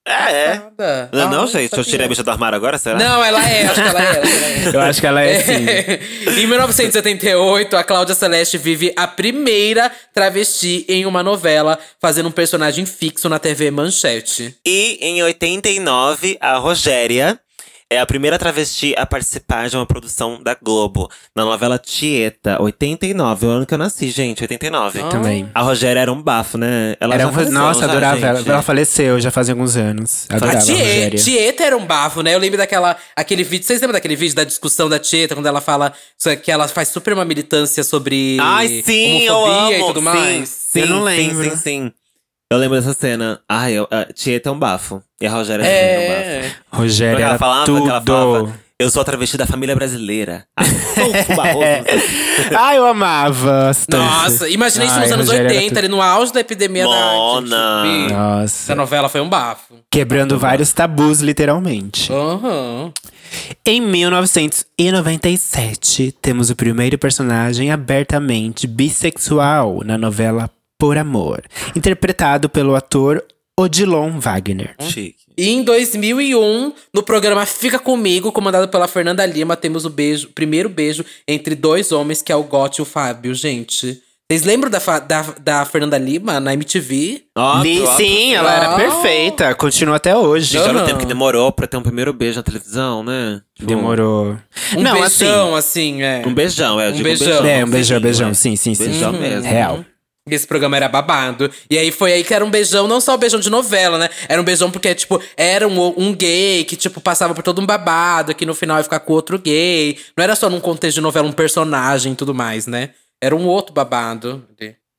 [0.08, 0.50] É, é.
[0.56, 1.10] Passada.
[1.14, 2.98] Não, não, Ai, gente, eu tirei a bicha do armário agora, será?
[2.98, 4.16] Não, ela é, acho que ela é.
[4.16, 4.76] Ela é.
[4.76, 6.34] Eu acho que ela é assim.
[6.42, 12.86] em 1978, a Cláudia Celeste vive a primeira travesti em uma novela, fazendo um personagem
[12.88, 14.56] fixo na TV Manchete.
[14.66, 17.40] E em 89, a Rogéria
[17.92, 23.46] é a primeira travesti a participar de uma produção da Globo, na novela Tieta, 89,
[23.46, 25.02] o ano que eu nasci, gente, 89.
[25.02, 25.10] Ah.
[25.10, 25.50] Também.
[25.56, 26.96] A Rogéria era um bafo, né?
[27.00, 28.38] Ela Era já um- faleceu, nossa, já, adorava ela.
[28.40, 28.50] gente.
[28.50, 30.28] Ela faleceu já fazia alguns anos.
[30.30, 31.20] Adorava A a Tie- Rogéria.
[31.20, 32.36] Tieta era um bafo, né?
[32.36, 33.66] Eu lembro daquela aquele vídeo.
[33.66, 35.92] Vocês lembram daquele vídeo da discussão da Tieta, quando ela fala
[36.44, 39.84] que ela faz super uma militância sobre Ai, sim, eu homofobia amo.
[39.84, 40.50] e tudo sim, mais?
[40.50, 41.50] Sim, Eu não sim, lembro.
[41.52, 41.92] Sim, sim,
[42.52, 43.40] Eu lembro dessa cena.
[43.48, 45.04] Ai, eu, a Tieta é um bafo.
[45.22, 46.24] E a Rogéria também é um bafo.
[46.24, 46.52] É.
[46.72, 47.66] Rogéria é ela falava?
[47.66, 47.84] tudo.
[47.84, 50.46] Que ela falava, eu sou a travesti da família brasileira.
[50.56, 51.68] Adolfo Barroso.
[52.58, 53.70] ah, eu amava.
[53.90, 55.78] Nossa, imagina isso Ai, nos anos Rogéria era 80, tudo.
[55.78, 57.56] ali no auge da epidemia Mona.
[57.56, 58.12] da AIDS.
[58.12, 58.74] Essa Nossa.
[58.76, 59.76] novela foi um bafo.
[59.92, 62.12] Quebrando vários tabus, literalmente.
[62.12, 62.92] Aham.
[63.64, 70.50] Em 1997, temos o primeiro personagem abertamente bissexual na novela
[70.80, 71.44] Por Amor,
[71.76, 73.22] interpretado pelo ator
[73.60, 74.76] Odilon Wagner.
[74.80, 75.20] Chique.
[75.38, 80.70] E em 2001, no programa Fica Comigo, comandado pela Fernanda Lima, temos o beijo, primeiro
[80.70, 84.02] beijo entre dois homens, que é o Gotti e o Fábio, gente.
[84.32, 87.24] Vocês lembram da, da, da Fernanda Lima na MTV?
[87.36, 90.54] Óbvio, Li- sim, ela era perfeita, continua até hoje.
[90.54, 93.42] Gente, olha o tempo que demorou pra ter um primeiro beijo na televisão, né?
[93.56, 94.38] Tipo, Demorou.
[94.78, 96.22] Um Não, beijão, assim, é.
[96.26, 96.86] Um beijão, é.
[96.88, 97.46] eu Um digo beijão.
[97.46, 98.86] É, um beijão, beijão, sim, sim, sim.
[98.86, 99.20] Beijão Uhum.
[99.20, 99.50] mesmo.
[99.50, 99.84] Real.
[100.36, 101.50] Esse programa era babado.
[101.70, 104.10] E aí foi aí que era um beijão, não só um beijão de novela, né?
[104.28, 107.66] Era um beijão porque, tipo, era um, um gay que, tipo, passava por todo um
[107.66, 109.98] babado, que no final ia ficar com outro gay.
[110.16, 112.92] Não era só num contexto de novela, um personagem e tudo mais, né?
[113.22, 114.46] Era um outro babado.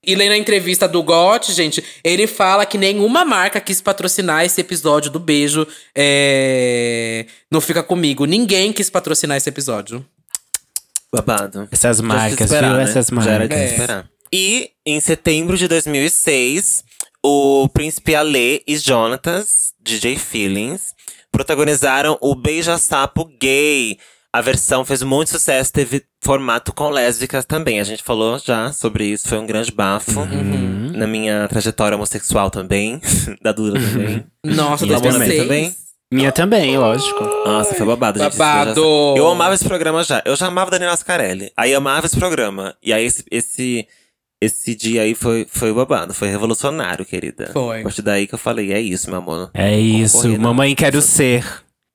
[0.02, 4.60] E lendo a entrevista do Got, gente, ele fala que nenhuma marca quis patrocinar esse
[4.60, 5.66] episódio do beijo.
[5.94, 7.26] É...
[7.50, 8.24] Não fica comigo.
[8.24, 10.04] Ninguém quis patrocinar esse episódio.
[11.12, 11.68] Babado.
[11.70, 12.76] Essas marcas, esperar, viu?
[12.78, 12.82] né?
[12.84, 13.58] Essas Já era de marcas.
[13.58, 13.72] É.
[13.72, 14.10] esperar.
[14.32, 16.84] E em setembro de 2006,
[17.24, 20.94] o Príncipe Ale e Jonatas, DJ Feelings,
[21.32, 23.98] protagonizaram o Beija Sapo Gay.
[24.32, 27.80] A versão fez muito sucesso, teve formato com lésbicas também.
[27.80, 30.20] A gente falou já sobre isso, foi um grande bafo.
[30.20, 30.92] Uhum.
[30.94, 33.00] Na minha trajetória homossexual também,
[33.42, 34.24] da Duda também.
[34.44, 35.42] Nossa, eu 2006.
[35.42, 35.74] também.
[36.12, 37.24] Minha também, lógico.
[37.44, 38.36] Nossa, foi babado, gente.
[38.36, 38.80] Babado.
[38.80, 40.22] Eu, já- eu amava esse programa já.
[40.24, 41.52] Eu já amava Daniela Scarelli.
[41.56, 42.76] Aí amava esse programa.
[42.82, 43.86] E aí esse, esse,
[44.40, 46.14] esse dia aí foi, foi babado.
[46.14, 47.50] Foi revolucionário, querida.
[47.52, 47.80] Foi.
[47.80, 49.50] A partir daí que eu falei, é isso, meu amor.
[49.52, 50.44] É isso, Concorrer, não.
[50.48, 51.44] mamãe quero ser.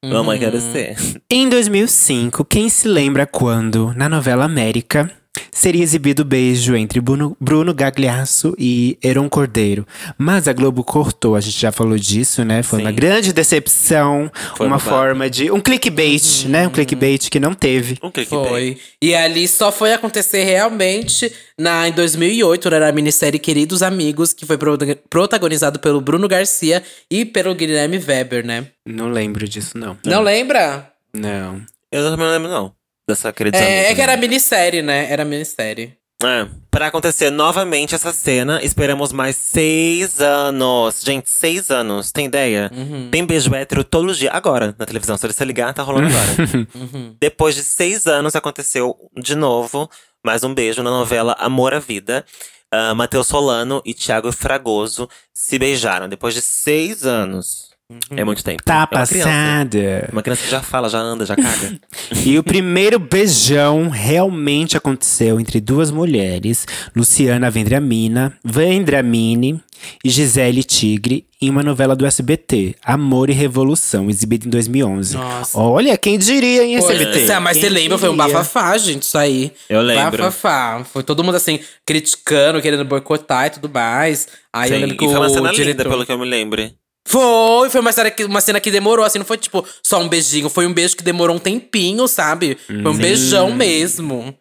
[0.04, 0.96] Mamãe quero ser.
[1.30, 5.10] Em 2005, quem se lembra quando, na novela América,
[5.52, 9.86] seria exibido o beijo entre Bruno, Bruno Gagliasso e Heron Cordeiro.
[10.18, 12.62] Mas a Globo cortou, a gente já falou disso, né?
[12.64, 12.96] Foi uma Sim.
[12.96, 15.52] grande decepção, Foi uma forma de.
[15.52, 16.68] Um clickbait, né?
[16.68, 17.98] Um clickbait que não teve.
[18.04, 18.48] Um clickbait.
[18.50, 18.78] Foi.
[19.02, 24.46] E ali só foi acontecer realmente na, em 2008, né, na minissérie Queridos Amigos, que
[24.46, 24.78] foi pro-
[25.10, 28.68] protagonizado pelo Bruno Garcia e pelo Guilherme Weber, né?
[28.86, 29.98] Não lembro disso, não.
[30.06, 30.92] Não lembra?
[31.14, 31.62] Não.
[31.92, 32.74] Eu também não lembro, não.
[33.08, 35.12] Dessa querida É, é que era minissérie, né?
[35.12, 35.98] Era minissérie.
[36.24, 41.02] É, pra acontecer novamente essa cena, esperamos mais seis anos.
[41.04, 42.72] Gente, seis anos, tem ideia?
[42.74, 43.10] Uhum.
[43.12, 45.18] Tem beijo hétero todo dia, agora, na televisão.
[45.18, 46.66] Se você ligar, tá rolando agora.
[46.76, 47.16] Uhum.
[47.20, 49.90] Depois de seis anos, aconteceu de novo
[50.26, 52.26] mais um beijo na novela Amor à Vida.
[52.72, 57.70] Ah, Matheus Solano e Thiago Fragoso se beijaram depois de seis anos.
[58.10, 58.64] É muito tempo.
[58.64, 59.30] Tá é uma criança.
[59.30, 60.10] passada.
[60.12, 61.80] Uma criança que já fala, já anda, já caga.
[62.26, 66.66] E o primeiro beijão realmente aconteceu entre duas mulheres,
[66.96, 69.62] Luciana Vendramina, Vendramini
[70.04, 75.16] e Gisele Tigre, em uma novela do SBT, Amor e Revolução, exibida em 2011.
[75.16, 75.60] Nossa.
[75.60, 77.32] Olha, quem diria em SBT?
[77.32, 78.34] Ah, mas Quem você lembra, foi um diria?
[78.34, 79.52] bafafá, gente, isso aí.
[79.70, 80.24] Eu lembro.
[80.24, 80.84] Bafafá.
[80.86, 84.28] Foi todo mundo assim, criticando, querendo boicotar e tudo mais.
[84.52, 85.90] Aí eu Sim, lembro que e foi uma o cena linda, diretor...
[85.90, 86.72] pelo que eu me lembro.
[87.08, 90.08] Foi, foi uma cena, que, uma cena que demorou, assim, não foi tipo só um
[90.10, 92.58] beijinho, foi um beijo que demorou um tempinho, sabe?
[92.68, 94.36] Foi um beijão mesmo.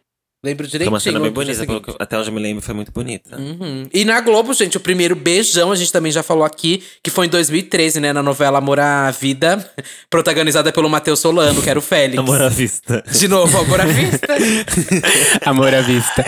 [0.45, 0.93] Lembro Foi direitinho.
[0.93, 3.35] uma cena bem bonita, pelo que, até onde eu me lembro, foi muito bonita.
[3.35, 3.87] Uhum.
[3.91, 7.25] E na Globo, gente, o primeiro beijão, a gente também já falou aqui, que foi
[7.25, 9.67] em 2013, né, na novela Amor à Vida,
[10.07, 12.19] protagonizada pelo Matheus Solano, que era o Félix.
[12.19, 13.03] Amor à vista.
[13.11, 14.27] De novo, Amor à Vista.
[15.43, 16.23] Amor à vista.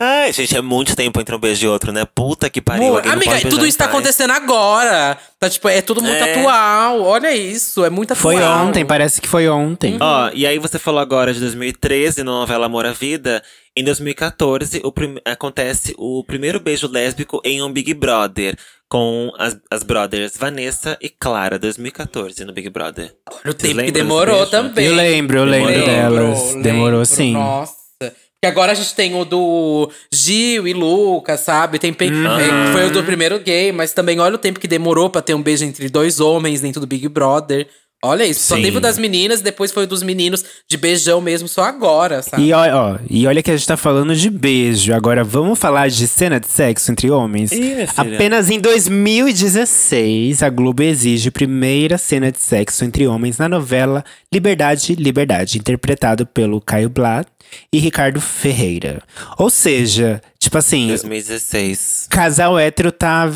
[0.00, 2.04] Ai, gente, é muito tempo entre um beijo e outro, né?
[2.04, 2.98] Puta que pariu.
[2.98, 5.16] Amiga, tudo isso tá acontecendo agora.
[5.38, 6.34] Tá, tipo, é tudo muito É.
[6.40, 7.02] atual.
[7.02, 8.34] Olha isso, é muito atual.
[8.34, 9.98] Foi ontem, parece que foi ontem.
[10.00, 13.42] Ó, e aí você falou agora de 2013, na novela Amor à Vida.
[13.76, 18.56] Em 2014, o prim- acontece o primeiro beijo lésbico em um Big Brother.
[18.88, 23.12] Com as, as brothers Vanessa e Clara, 2014, no Big Brother.
[23.28, 24.86] Olha o tempo que demorou também.
[24.86, 25.86] Eu lembro, eu lembro Demorou.
[26.30, 26.54] delas.
[26.62, 27.32] Demorou lembro, sim.
[27.32, 27.74] Nossa.
[28.38, 31.78] Porque agora a gente tem o do Gil e Lucas, sabe?
[31.78, 32.38] Tem pe- Uhum.
[32.38, 35.32] é, foi o do primeiro gay, mas também olha o tempo que demorou pra ter
[35.34, 37.66] um beijo entre dois homens dentro do Big Brother.
[38.04, 38.62] Olha isso, só Sim.
[38.62, 42.42] teve o das meninas, depois foi o dos meninos de beijão mesmo, só agora, sabe?
[42.44, 44.92] E, ó, ó, e olha que a gente tá falando de beijo.
[44.92, 47.52] Agora vamos falar de cena de sexo entre homens.
[47.52, 48.14] Ih, minha filha.
[48.16, 54.94] Apenas em 2016, a Globo exige primeira cena de sexo entre homens na novela Liberdade,
[54.94, 57.26] Liberdade, interpretado pelo Caio Blatt
[57.72, 59.02] e Ricardo Ferreira.
[59.38, 62.06] Ou seja, tipo assim, 2016.
[62.10, 63.32] casal hétero tá.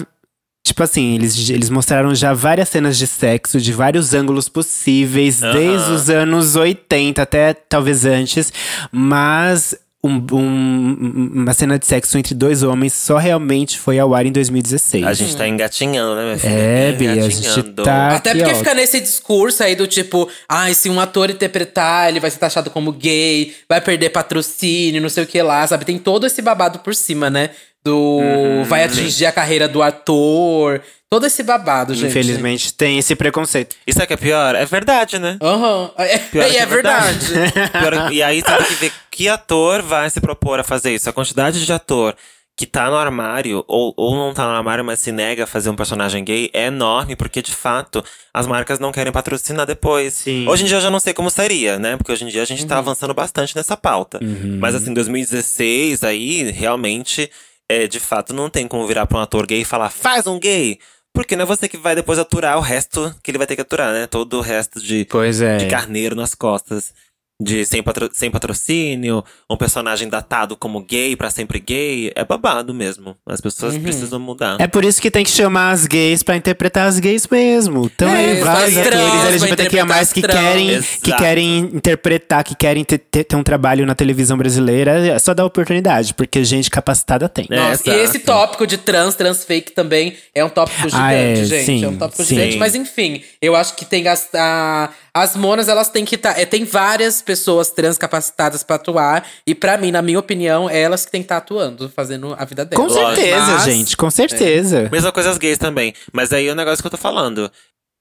[0.65, 5.91] Tipo assim, eles, eles mostraram já várias cenas de sexo de vários ângulos possíveis, desde
[5.91, 8.53] os anos 80 até talvez antes,
[8.93, 14.25] mas um- um- uma cena de sexo entre dois homens só realmente foi ao ar
[14.25, 15.05] em 2016.
[15.07, 16.53] A gente tá engatinhando, né, minha filha?
[16.53, 17.83] É, Bia, a gente Engatinhando.
[17.83, 18.59] tá- Até aqui, porque ó.
[18.59, 22.71] fica nesse discurso aí do tipo, ai, se um ator interpretar, ele vai ser taxado
[22.71, 25.85] como gay, vai perder patrocínio, não sei o que lá, sabe?
[25.85, 27.51] Tem todo esse babado por cima, né?
[27.85, 28.64] Do Uhum.
[28.64, 30.83] vai atingir a carreira do ator.
[31.09, 32.11] Todo esse babado, gente.
[32.11, 33.74] Infelizmente tem esse preconceito.
[33.87, 34.55] E sabe o que é pior?
[34.55, 35.39] É verdade, né?
[35.43, 35.91] Aham.
[35.99, 37.26] É, Pior é, é é verdade.
[37.81, 41.09] Pior- e aí você tem que ver que ator vai se propor a fazer isso.
[41.09, 42.14] A quantidade de ator
[42.57, 45.70] que tá no armário, ou, ou não tá no armário, mas se nega a fazer
[45.70, 48.05] um personagem gay, é enorme, porque de fato
[48.35, 50.12] as marcas não querem patrocinar depois.
[50.12, 50.47] Sim.
[50.47, 51.97] Hoje em dia eu já não sei como seria, né?
[51.97, 52.81] Porque hoje em dia a gente tá Uhum.
[52.81, 54.20] avançando bastante nessa pauta.
[54.61, 57.31] Mas assim, 2016 aí, realmente,
[57.71, 60.41] é, de fato, não tem como virar pra um ator gay e falar, faz um
[60.41, 60.81] gay!
[61.12, 63.62] Porque não é você que vai depois aturar o resto que ele vai ter que
[63.62, 64.09] aturar, né?
[64.09, 65.07] Todo o resto de,
[65.41, 65.57] é.
[65.57, 66.93] de carneiro nas costas.
[67.41, 72.12] De sem, patro- sem patrocínio, um personagem datado como gay pra sempre gay.
[72.14, 73.16] É babado mesmo.
[73.26, 73.82] As pessoas Uhum.
[73.82, 74.57] precisam mudar.
[74.61, 77.86] É por isso que tem que chamar as gays pra interpretar as gays mesmo.
[77.93, 82.99] Então É, aí vários atores LGBTQIA+, que interpretar querem, que querem interpretar, que querem ter,
[82.99, 87.47] ter- ter um trabalho na televisão brasileira, é só dar oportunidade, porque gente capacitada tem.
[87.51, 91.12] É, Nossa, e esse tópico de trans, trans fake também é um tópico gigante, Ah,
[91.12, 91.64] é, gente.
[91.64, 92.34] sim, é um tópico sim.
[92.34, 92.59] gigante.
[92.59, 94.28] Mas enfim, eu acho que tem as.
[94.34, 96.35] a- as monas, elas têm que estar.
[96.47, 99.27] tem várias pessoas trans capacitadas pra atuar.
[99.47, 102.45] E pra mim, na minha opinião, é elas que têm que estar atuando, fazendo a
[102.45, 103.17] vida Com delas.
[103.17, 104.89] certeza, Mas- gente, com certeza.
[104.91, 105.93] Mesma coisa as gays também.
[106.13, 107.51] Mas aí é o negócio que eu tô falando.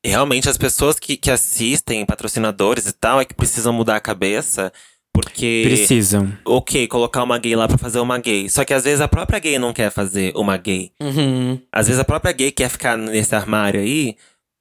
[0.06, 4.72] Realmente, as pessoas que, que assistem, patrocinadores e tal, é que precisam mudar a cabeça.
[5.14, 5.64] Porque.
[5.66, 6.32] Precisam.
[6.46, 8.48] Ok, colocar uma gay lá pra fazer uma gay.
[8.50, 10.92] Só que às vezes a própria gay não quer fazer uma gay.
[11.02, 11.60] Uhum.
[11.72, 14.16] Às vezes a própria gay quer ficar nesse armário aí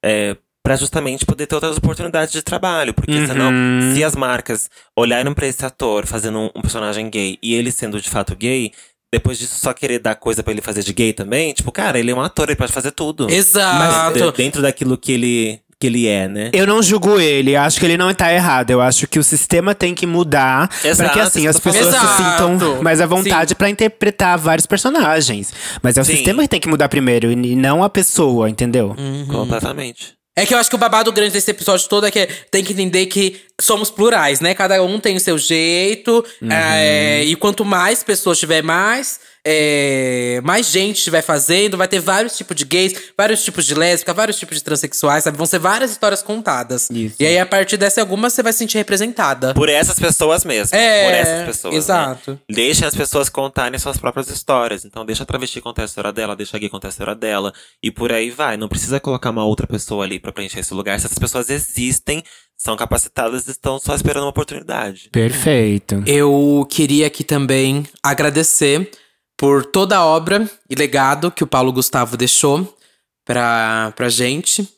[0.04, 0.36] é,
[0.68, 2.92] pra justamente poder ter outras oportunidades de trabalho.
[2.92, 3.26] Porque Uhum.
[3.26, 3.50] senão,
[3.94, 7.98] se as marcas olharem pra esse ator fazendo um, um personagem gay e ele sendo
[8.02, 8.70] de fato gay,
[9.10, 12.10] depois disso só querer dar coisa pra ele fazer de gay também, tipo, cara, ele
[12.10, 13.30] é um ator, ele pode fazer tudo.
[13.30, 13.78] Exato.
[13.78, 16.50] Mas de- dentro daquilo que ele, que ele é, né?
[16.52, 18.70] Eu não julgo ele, acho que ele não tá errado.
[18.70, 22.16] Eu acho que o sistema tem que mudar pra Exato, que assim as pessoas se
[22.18, 25.50] sintam mais à vontade pra interpretar vários personagens.
[25.82, 26.16] Mas é o Sim.
[26.16, 28.94] sistema que tem que mudar primeiro e não a pessoa, entendeu?
[28.98, 29.26] Uhum.
[29.28, 30.17] Completamente.
[30.38, 32.72] É que eu acho que o babado grande desse episódio todo é que tem que
[32.72, 34.54] entender que somos plurais, né?
[34.54, 36.24] Cada um tem o seu jeito.
[36.48, 39.18] é, e quanto mais pessoas tiver, mais.
[39.44, 44.12] É, mais gente estiver fazendo, vai ter vários tipos de gays, vários tipos de lésbica,
[44.12, 45.36] vários tipos de transexuais, sabe?
[45.36, 46.90] Vão ser várias histórias contadas.
[46.90, 47.16] Isso.
[47.18, 49.54] E aí, a partir dessa alguma, você vai se sentir representada.
[49.54, 50.76] Por essas pessoas mesmo.
[50.76, 51.74] É, por essas pessoas.
[51.74, 51.78] né?
[51.78, 52.40] exato.
[52.48, 54.84] Deixem as pessoas contarem suas próprias histórias.
[54.84, 57.52] Então, deixa a travesti contar a história dela, deixa a gay contar a história dela.
[57.82, 58.56] E por aí vai.
[58.56, 60.98] Não precisa colocar uma outra pessoa ali pra preencher esse lugar.
[60.98, 62.22] Se essas pessoas existem,
[62.56, 65.08] são capacitadas e estão só esperando uma oportunidade.
[65.10, 66.02] Perfeito.
[66.06, 68.90] Eu queria aqui também agradecer
[69.38, 72.76] por toda a obra e legado que o Paulo Gustavo deixou
[73.24, 74.68] pra, pra gente.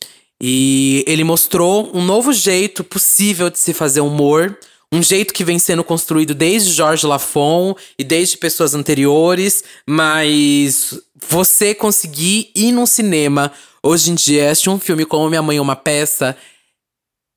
[0.41, 4.57] E ele mostrou um novo jeito possível de se fazer humor.
[4.93, 9.65] Um jeito que vem sendo construído desde Jorge Lafon e desde pessoas anteriores.
[9.89, 13.51] Mas você conseguir ir num cinema
[13.83, 16.37] hoje em dia, assistir um filme como Minha Mãe é uma Peça,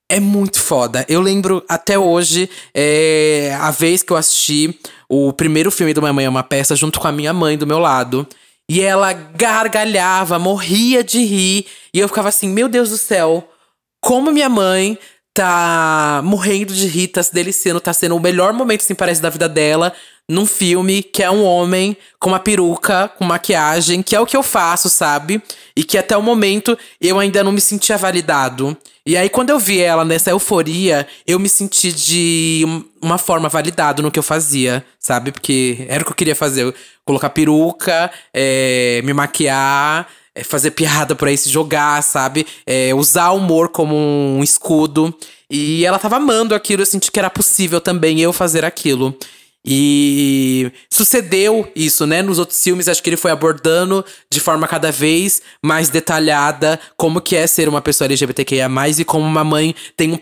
[0.10, 1.06] é muito foda.
[1.08, 4.78] Eu lembro até hoje é, a vez que eu assisti
[5.14, 7.68] o primeiro filme do Minha Mãe é uma Peça junto com a minha mãe do
[7.68, 8.28] meu lado.
[8.68, 11.68] E ela gargalhava, morria de rir.
[11.93, 13.47] E eu ficava assim, meu Deus do céu,
[14.01, 14.97] como minha mãe
[15.32, 19.30] tá morrendo de rir, tá se deliciando, tá sendo o melhor momento, assim, parece, da
[19.30, 19.93] vida dela,
[20.30, 24.38] num filme que é um homem com uma peruca, com maquiagem, que é o que
[24.38, 25.42] eu faço, sabe?
[25.76, 28.76] E que até o momento eu ainda não me sentia validado.
[29.06, 33.50] E aí, quando eu vi ela nessa euforia, eu me senti de um- uma forma
[33.50, 35.32] validado no que eu fazia, sabe?
[35.34, 36.74] Porque era o que eu queria fazer.
[37.04, 42.48] Colocar peruca, é, me maquiar, é, fazer piada por aí, se jogar, sabe?
[42.66, 45.14] É, usar o humor como um escudo.
[45.50, 49.14] E ela tava amando aquilo, eu senti que era possível também eu fazer aquilo.
[49.66, 52.22] E sucedeu isso, né?
[52.22, 57.22] Nos outros filmes, acho que ele foi abordando de forma cada vez mais detalhada como
[57.22, 60.20] que é ser uma pessoa LGBTQIA+, e como uma mãe tem um,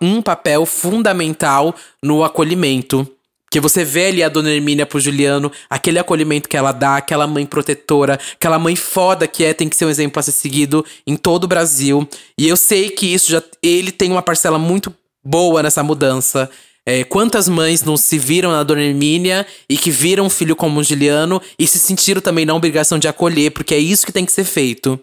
[0.00, 3.06] um papel fundamental no acolhimento.
[3.48, 7.28] Que você vê ali a Dona Hermínia pro Juliano, aquele acolhimento que ela dá, aquela
[7.28, 10.84] mãe protetora, aquela mãe foda que é, tem que ser um exemplo a ser seguido
[11.06, 12.06] em todo o Brasil.
[12.36, 13.40] E eu sei que isso já.
[13.62, 14.92] Ele tem uma parcela muito
[15.24, 16.50] boa nessa mudança.
[16.88, 20.78] É, quantas mães não se viram na Dona Hermínia e que viram um filho como
[20.78, 24.24] o Juliano e se sentiram também na obrigação de acolher, porque é isso que tem
[24.24, 24.98] que ser feito.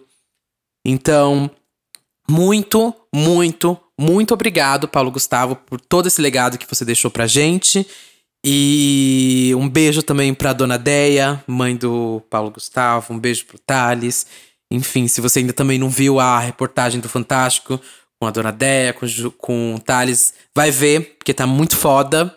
[0.82, 1.50] Então,
[2.28, 7.86] muito, muito, muito obrigado, Paulo Gustavo, por todo esse legado que você deixou pra gente.
[8.46, 13.12] E um beijo também pra Dona Deia, mãe do Paulo Gustavo.
[13.12, 14.26] Um beijo pro Thales.
[14.70, 17.80] Enfim, se você ainda também não viu a reportagem do Fantástico
[18.24, 19.06] com a Dona Deia, com,
[19.36, 22.34] com o Thales, vai ver, porque tá muito foda.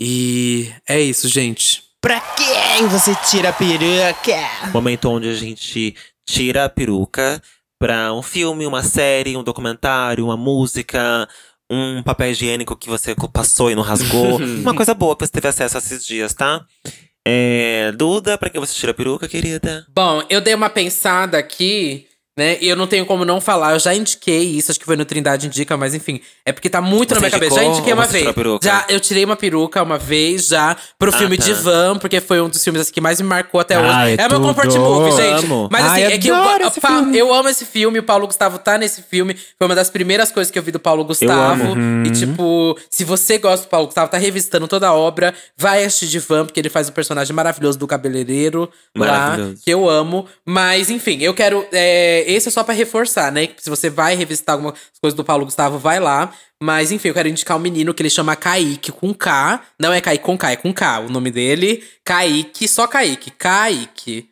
[0.00, 1.84] E é isso, gente.
[2.00, 4.70] Pra quem você tira a peruca?
[4.72, 5.94] Momento onde a gente
[6.26, 7.42] tira a peruca
[7.78, 11.28] pra um filme, uma série, um documentário, uma música,
[11.70, 14.38] um papel higiênico que você passou e não rasgou.
[14.40, 16.64] uma coisa boa que você teve acesso esses dias, tá?
[17.26, 19.86] É, Duda, pra que você tira a peruca, querida?
[19.94, 22.56] Bom, eu dei uma pensada aqui Né?
[22.62, 25.04] E eu não tenho como não falar, eu já indiquei isso, acho que foi no
[25.04, 26.18] Trindade Indica, mas enfim.
[26.46, 27.56] É porque tá muito na Você minha cabeça.
[27.56, 28.26] Já indiquei uma vez.
[28.62, 31.44] Já, eu tirei uma peruca uma vez já pro Ah, filme tá.
[31.44, 33.88] Divan, porque foi um dos filmes assim, que mais me marcou até hoje.
[33.90, 35.44] Ai, é meu comfort movie, gente.
[35.44, 35.68] Amo.
[35.70, 38.78] Mas assim, Ai, é que eu, eu, eu amo esse filme, o Paulo Gustavo tá
[38.78, 39.36] nesse filme.
[39.58, 41.76] Foi uma das primeiras coisas que eu vi do Paulo Gustavo.
[42.06, 46.06] E tipo, se você gosta do Paulo Gustavo, tá revisitando toda a obra, vai assistir
[46.06, 50.26] Divan, porque ele faz o personagem maravilhoso do cabeleireiro lá, que eu amo.
[50.46, 51.66] Mas, enfim, eu quero.
[51.72, 53.48] é, esse é só pra reforçar, né?
[53.58, 56.32] Se você vai revisitar algumas coisas do Paulo Gustavo, vai lá.
[56.62, 59.60] Mas, enfim, eu quero indicar um menino que ele chama Kaique com K.
[59.80, 61.82] Não é Kaique com K, é com K o nome dele.
[62.04, 63.30] Kaique, só Kaique.
[63.32, 64.28] Kaique.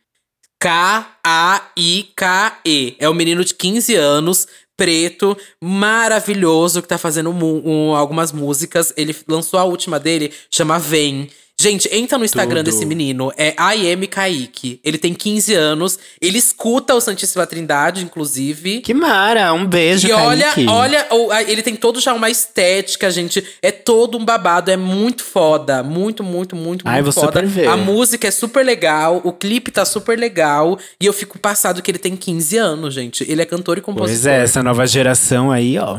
[1.74, 2.96] K-A-I-K-E.
[2.98, 8.92] É um menino de 15 anos, preto, maravilhoso, que tá fazendo mu- um- algumas músicas.
[8.96, 11.28] Ele lançou a última dele, chama Vem.
[11.60, 12.72] Gente, entra no Instagram Tudo.
[12.72, 14.80] desse menino, é IM Kaique.
[14.82, 18.80] Ele tem 15 anos, ele escuta o Santíssima Trindade, inclusive.
[18.80, 20.66] Que mara, um beijo, E olha, Kaique.
[20.70, 23.44] olha, o- a- ele tem todo já uma estética, gente.
[23.60, 25.82] É todo um babado, é muito foda.
[25.82, 27.26] Muito, muito, muito, Ai, muito vou foda.
[27.26, 27.68] super ver.
[27.68, 30.78] A música é super legal, o clipe tá super legal.
[30.98, 33.24] E eu fico passado que ele tem 15 anos, gente.
[33.30, 34.08] Ele é cantor e compositor.
[34.22, 35.98] Pois é, essa nova geração aí, ó.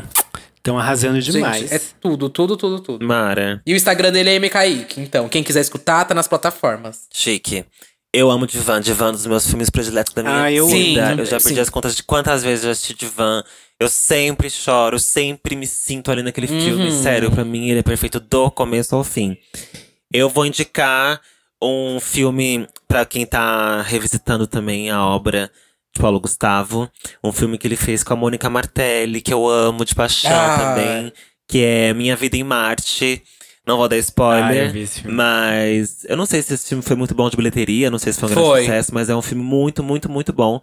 [0.62, 1.62] Estão arrasando demais.
[1.62, 3.04] Gente, é tudo, tudo, tudo, tudo.
[3.04, 5.00] Mara, E o Instagram dele é MKIK.
[5.00, 7.08] Então, quem quiser escutar, tá nas plataformas.
[7.12, 7.64] chique.
[8.14, 8.80] Eu amo Divan.
[8.80, 11.08] Divan é um dos meus filmes prediletos da minha Ah, eu vida.
[11.12, 11.22] amo.
[11.22, 11.60] eu já perdi Sim.
[11.62, 13.42] as contas de quantas vezes eu já assisti Divan.
[13.80, 16.90] Eu sempre choro, sempre me sinto ali naquele filme.
[16.90, 17.02] Uhum.
[17.02, 19.36] Sério, pra mim ele é perfeito do começo ao fim.
[20.12, 21.20] Eu vou indicar
[21.60, 25.50] um filme pra quem tá revisitando também a obra
[25.98, 26.90] Paulo Gustavo.
[27.22, 30.58] Um filme que ele fez com a Mônica Martelli, que eu amo de paixão Ah.
[30.74, 31.12] também.
[31.48, 33.22] Que é Minha Vida em Marte.
[33.66, 34.74] Não vou dar spoiler.
[34.74, 35.16] eu esse filme.
[35.16, 38.18] Mas eu não sei se esse filme foi muito bom de bilheteria, não sei se
[38.18, 38.60] foi um grande Foi.
[38.62, 40.60] sucesso, mas é um filme muito, muito, muito bom.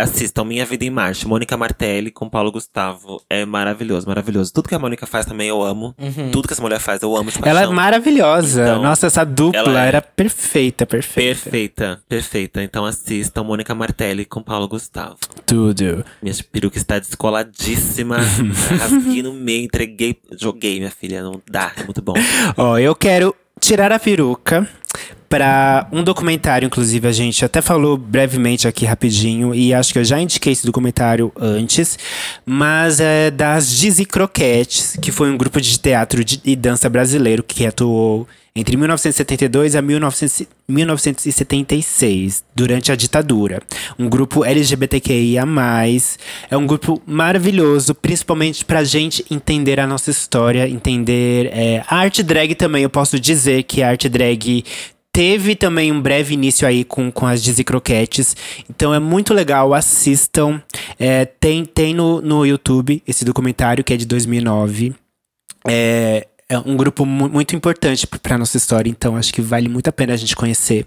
[0.00, 3.22] Assistam Minha Vida em Marte, Mônica Martelli com Paulo Gustavo.
[3.28, 4.52] É maravilhoso, maravilhoso.
[4.52, 5.94] Tudo que a Mônica faz também eu amo.
[5.98, 6.30] Uhum.
[6.30, 7.50] Tudo que essa mulher faz eu amo de paixão.
[7.50, 8.62] Ela é maravilhosa.
[8.62, 11.40] Então, Nossa, essa dupla é- era perfeita, perfeita.
[11.40, 12.62] Perfeita, perfeita.
[12.62, 15.16] Então assistam Mônica Martelli com Paulo Gustavo.
[15.46, 16.04] Tudo.
[16.22, 18.18] Minha peruca está descoladíssima.
[18.78, 21.22] rasguei no meio, entreguei, joguei, minha filha.
[21.22, 22.14] Não dá, é muito bom.
[22.56, 24.66] Ó, eu quero tirar a peruca
[25.28, 30.04] pra um documentário, inclusive a gente até falou brevemente aqui rapidinho e acho que eu
[30.04, 31.96] já indiquei esse documentário antes,
[32.44, 37.64] mas é das Dizzy Croquettes, que foi um grupo de teatro e dança brasileiro que
[37.64, 43.60] atuou entre 1972 a 1900 1976, durante a ditadura.
[43.98, 45.44] Um grupo LGBTQIA+,
[46.48, 52.22] é um grupo maravilhoso, principalmente pra gente entender a nossa história, entender é, a arte
[52.22, 52.84] drag também.
[52.84, 54.64] Eu posso dizer que a arte drag
[55.12, 58.36] teve também um breve início aí com, com as Dizzy Croquettes.
[58.68, 60.62] Então é muito legal, assistam.
[60.98, 64.94] É, tem tem no, no YouTube esse documentário que é de 2009.
[65.68, 69.68] É, é um grupo mu- muito importante p- pra nossa história, então acho que vale
[69.68, 70.86] muito a pena a gente conhecer.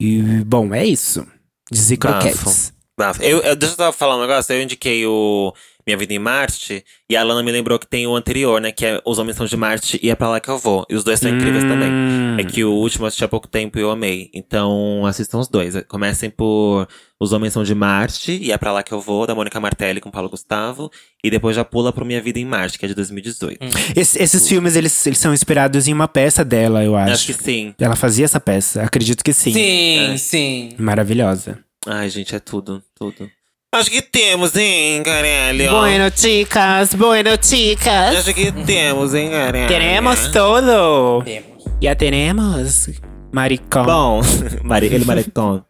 [0.00, 1.26] E, bom, é isso.
[1.70, 2.20] Dizzy Bafo.
[2.20, 2.72] Croquettes.
[2.96, 3.22] Bafo.
[3.22, 4.52] Eu, eu, deixa eu falar um negócio.
[4.54, 5.52] Eu indiquei o
[5.88, 6.84] Minha Vida em Marte.
[7.08, 8.70] E a Lana me lembrou que tem o anterior, né?
[8.70, 10.84] Que é Os Homens São de Marte e É Pra Lá Que Eu Vou.
[10.90, 11.88] E os dois são incríveis também.
[11.90, 12.36] Hum.
[12.38, 14.28] É que o último eu assisti há pouco tempo e eu amei.
[14.34, 15.74] Então assistam os dois.
[15.88, 16.86] Comecem por
[17.18, 19.98] Os Homens São de Marte e É Pra Lá Que Eu Vou, da Mônica Martelli
[19.98, 20.90] com Paulo Gustavo.
[21.24, 23.58] E depois já pula pro Minha Vida em Marte, que é de 2018.
[23.96, 27.12] Esse- esses filmes, eles, eles são inspirados em uma peça dela, eu acho.
[27.14, 27.74] Acho que sim.
[27.80, 29.54] Ela fazia essa peça, acredito que sim.
[29.54, 30.16] Sim, É.
[30.18, 30.68] sim.
[30.78, 31.58] Maravilhosa.
[31.86, 33.30] Ai, gente, é tudo, tudo.
[33.70, 35.70] Acho que temos, hein, caralho?
[35.72, 38.16] Bueno, chicas, bueno, chicas.
[38.16, 39.68] Acho que temos, hein, caralho?
[39.68, 41.22] Teremos todo.
[41.22, 41.64] Temos.
[41.78, 42.88] Já teremos,
[43.30, 43.84] maricão.
[43.84, 44.22] Bom,
[44.64, 45.62] Mari, ele maricão.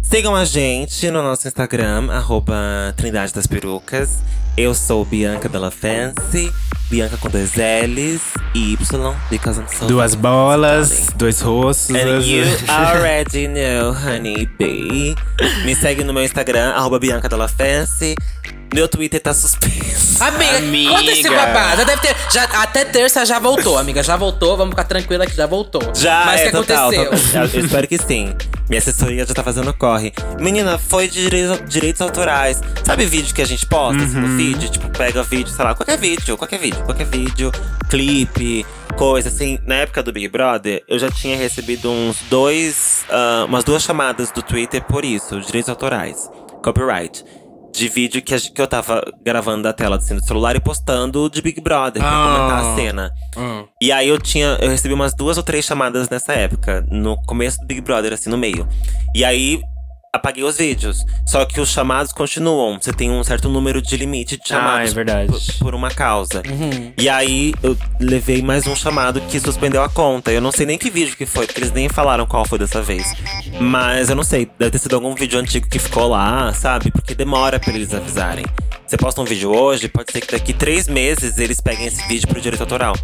[0.00, 4.20] Sigam a gente no nosso Instagram, arroba Trindade das Perucas.
[4.56, 6.50] Eu sou Bianca Della Fancy,
[6.90, 8.22] Bianca com dois L's
[8.54, 8.76] e Y,
[9.30, 11.16] because I'm so Duas bolas, darling.
[11.16, 11.94] dois rostos.
[11.94, 15.14] And you already know, honey bee.
[15.64, 18.14] Me segue no meu Instagram, arroba Bianca Della Fancy.
[18.74, 20.22] Meu Twitter tá suspenso.
[20.22, 20.90] Amiga, Amiga.
[20.90, 21.76] conta esse babado.
[21.78, 22.16] Já deve ter.
[22.30, 24.02] Já, até terça já voltou, amiga.
[24.02, 25.80] Já voltou, vamos ficar tranquila que já voltou.
[25.94, 26.90] Já, Mas o é que total.
[26.90, 27.42] aconteceu?
[27.54, 28.34] Eu espero que sim.
[28.68, 30.12] Minha assessoria já tá fazendo corre.
[30.38, 32.60] Menina, foi de direitos, direitos autorais.
[32.84, 34.68] Sabe vídeo que a gente posta assim, no feed?
[34.70, 37.50] Tipo, pega vídeo, sei lá, qualquer vídeo, qualquer vídeo, qualquer vídeo,
[37.88, 38.66] clipe,
[38.96, 39.58] coisa assim.
[39.66, 44.30] Na época do Big Brother, eu já tinha recebido uns dois, ah, umas duas chamadas
[44.30, 46.30] do Twitter por isso, direitos autorais,
[46.62, 47.24] copyright.
[47.72, 51.28] De vídeo que, a que eu tava gravando da tela assim, do celular e postando
[51.30, 52.26] de Big Brother pra Ah.
[52.36, 53.10] comentar a cena.
[53.36, 53.66] Hum.
[53.80, 54.58] E aí eu tinha.
[54.60, 58.30] Eu recebi umas duas ou três chamadas nessa época, no começo do Big Brother, assim,
[58.30, 58.66] no meio.
[59.14, 59.60] E aí
[60.12, 61.04] apaguei os vídeos.
[61.26, 62.78] Só que os chamados continuam.
[62.80, 65.30] Você tem um certo número de limite de Ah, chamados é verdade.
[65.32, 66.42] por, por uma causa.
[66.96, 70.32] E aí eu levei mais um chamado que suspendeu a conta.
[70.32, 72.80] Eu não sei nem que vídeo que foi, porque eles nem falaram qual foi dessa
[72.82, 73.12] vez.
[73.60, 76.90] Mas eu não sei, deve ter sido algum vídeo antigo que ficou lá, sabe?
[76.90, 78.44] Porque demora pra eles avisarem.
[78.88, 82.26] Você posta um vídeo hoje, pode ser que daqui três meses eles peguem esse vídeo
[82.26, 82.94] pro direito autoral.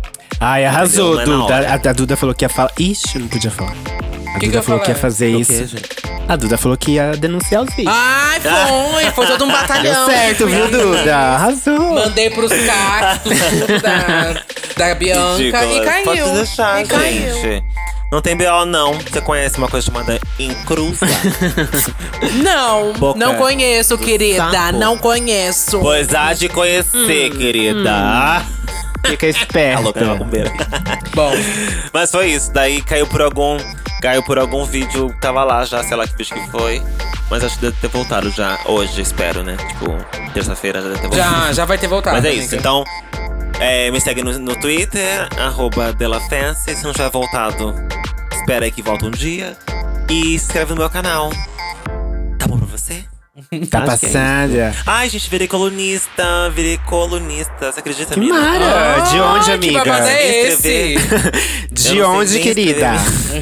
[0.40, 1.54] Ai, arrasou, é Duda.
[1.68, 2.72] A, a Duda falou que ia falar.
[2.78, 3.72] Ixi, não podia falar.
[4.34, 5.02] A Que que Duda eu falou ia que ia falar?
[5.12, 5.52] fazer O isso.
[5.52, 5.84] quê, gente?
[6.26, 7.94] A Duda falou que ia denunciar os vídeos.
[7.94, 9.10] Ai, foi!
[9.10, 10.06] Foi todo um Deu batalhão.
[10.06, 11.16] certo, viu, Duda?
[11.16, 11.94] Arrasou.
[11.94, 13.32] Mandei pros cactos
[13.82, 14.42] da,
[14.88, 16.04] da Bianca e caiu.
[16.04, 17.62] Pode deixar, e caiu.
[18.14, 18.92] Não tem BO, não.
[18.94, 21.04] Você conhece uma coisa chamada encrusta?
[22.44, 24.50] Não, Boca não conheço, querida.
[24.52, 24.78] sapo.
[24.78, 25.80] Não conheço.
[25.80, 27.36] pois há de conhecer, Hum.
[27.36, 28.44] querida.
[29.04, 29.82] Fica esperta.
[30.04, 30.24] Alô.
[31.12, 31.32] Bom,
[31.92, 32.52] Mas foi isso.
[32.52, 33.58] Daí caiu por algum.
[34.04, 35.16] Caiu por algum vídeo.
[35.18, 36.82] Tava lá já, sei lá que vídeo que foi.
[37.30, 39.56] Mas acho que deve ter voltado já hoje, espero, né?
[39.56, 39.96] Tipo,
[40.34, 41.46] terça-feira já deve ter voltado.
[41.46, 42.14] já, já vai ter voltado.
[42.14, 42.44] Mas é amiga.
[42.44, 42.54] isso.
[42.54, 42.84] Então,
[43.58, 45.96] é, me segue no, no Twitter, arroba.
[46.54, 47.74] Se não tiver voltado,
[48.30, 49.56] espera aí que volta um dia.
[50.10, 51.30] E se inscreve no meu canal.
[52.38, 53.06] Tá bom pra você?
[53.70, 54.74] Tá Acho que é passada.
[54.86, 56.50] Ai, gente, virei colunista.
[56.54, 57.72] Virei colunista.
[57.72, 58.40] Você acredita, Que mina?
[58.40, 59.00] mara!
[59.10, 59.84] De onde, que amiga?
[59.84, 60.96] babado é Escrever.
[60.96, 61.74] esse?
[61.94, 62.92] De onde, querida?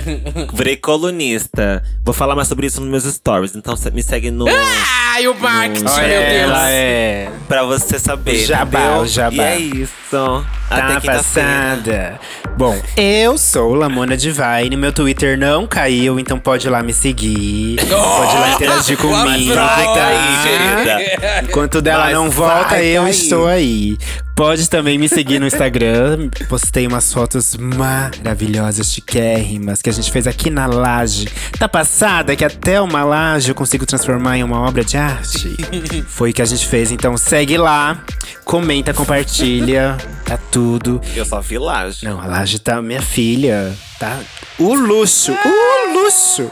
[0.54, 1.82] Virei colunista.
[2.02, 3.54] Vou falar mais sobre isso nos meus stories.
[3.54, 4.46] Então me segue no.
[4.48, 6.42] Ai, o marketing, Olha, meu Deus.
[6.42, 7.30] ela é.
[7.46, 8.46] pra você saber.
[8.46, 9.02] Jabá, entendeu?
[9.02, 9.34] o jabá.
[9.34, 10.46] E é isso.
[10.70, 12.20] Até Tá passada.
[12.56, 14.74] Bom, eu sou Lamona Divine.
[14.76, 17.76] Meu Twitter não caiu, então pode ir lá me seguir.
[17.76, 17.90] Pode
[18.36, 19.54] ir lá interagir comigo,
[19.84, 19.94] vai tá?
[19.94, 21.42] cair, querida.
[21.48, 23.10] Enquanto dela Mas não volta, eu cair.
[23.10, 23.98] estou aí.
[24.34, 26.30] Pode também me seguir no Instagram.
[26.48, 31.28] Postei umas fotos maravilhosas, chiquérrimas, que a gente fez aqui na laje.
[31.58, 35.54] Tá passada que até uma laje eu consigo transformar em uma obra de arte?
[36.08, 38.02] Foi o que a gente fez, então segue lá,
[38.44, 41.00] comenta, compartilha, tá tudo.
[41.14, 42.04] Eu só vi laje.
[42.04, 44.18] Não, a laje tá minha filha, tá?
[44.58, 46.50] O luxo, o luxo.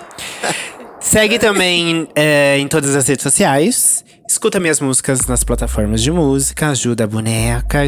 [1.01, 4.05] Segue também é, em todas as redes sociais.
[4.28, 7.80] Escuta minhas músicas nas plataformas de música, ajuda a boneca,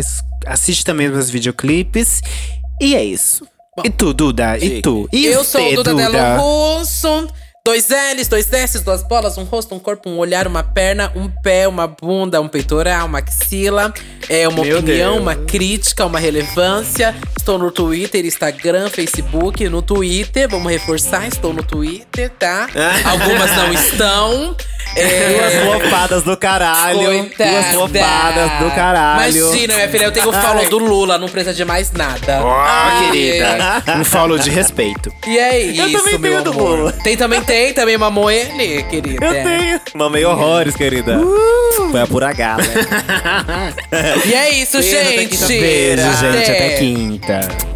[0.47, 2.21] assiste também meus videoclipes.
[2.81, 3.47] E é isso.
[3.85, 4.59] E tu, Duda?
[4.59, 5.09] E tu?
[5.13, 7.29] E Eu sou você, o Duda Delo Russo.
[7.65, 11.29] Dois L's, dois S's, duas bolas, um rosto, um corpo, um olhar, uma perna, um
[11.29, 13.95] pé, uma bunda, um peitoral, uma axila.
[14.29, 15.23] É uma Meu opinião, Deus.
[15.23, 17.15] uma crítica, uma relevância.
[17.39, 19.69] Estou no Twitter, Instagram, Facebook.
[19.69, 22.69] No Twitter, vamos reforçar, estou no Twitter, tá?
[23.07, 24.57] Algumas não estão.
[24.95, 26.99] É, Duas flopadas do caralho.
[27.05, 27.51] Coitada.
[27.51, 29.37] Duas flopadas do caralho.
[29.49, 32.41] Imagina, minha filha, eu tenho o follow do Lula, não precisa de mais nada.
[32.43, 33.83] Ó, Ai, querida.
[33.99, 35.13] Um follow de respeito.
[35.27, 36.79] E é isso, também meu tenho do amor.
[36.79, 36.93] Lula.
[37.05, 39.25] Tem também, tem, também mamou ele, querida.
[39.25, 39.81] Eu tenho.
[39.95, 41.19] Mamei horrores, querida.
[41.91, 42.63] Foi a pura gala.
[44.27, 45.47] E é isso, Beijo, gente.
[45.47, 46.51] Beijo, gente.
[46.51, 46.53] Até.
[46.53, 47.72] Até quinta.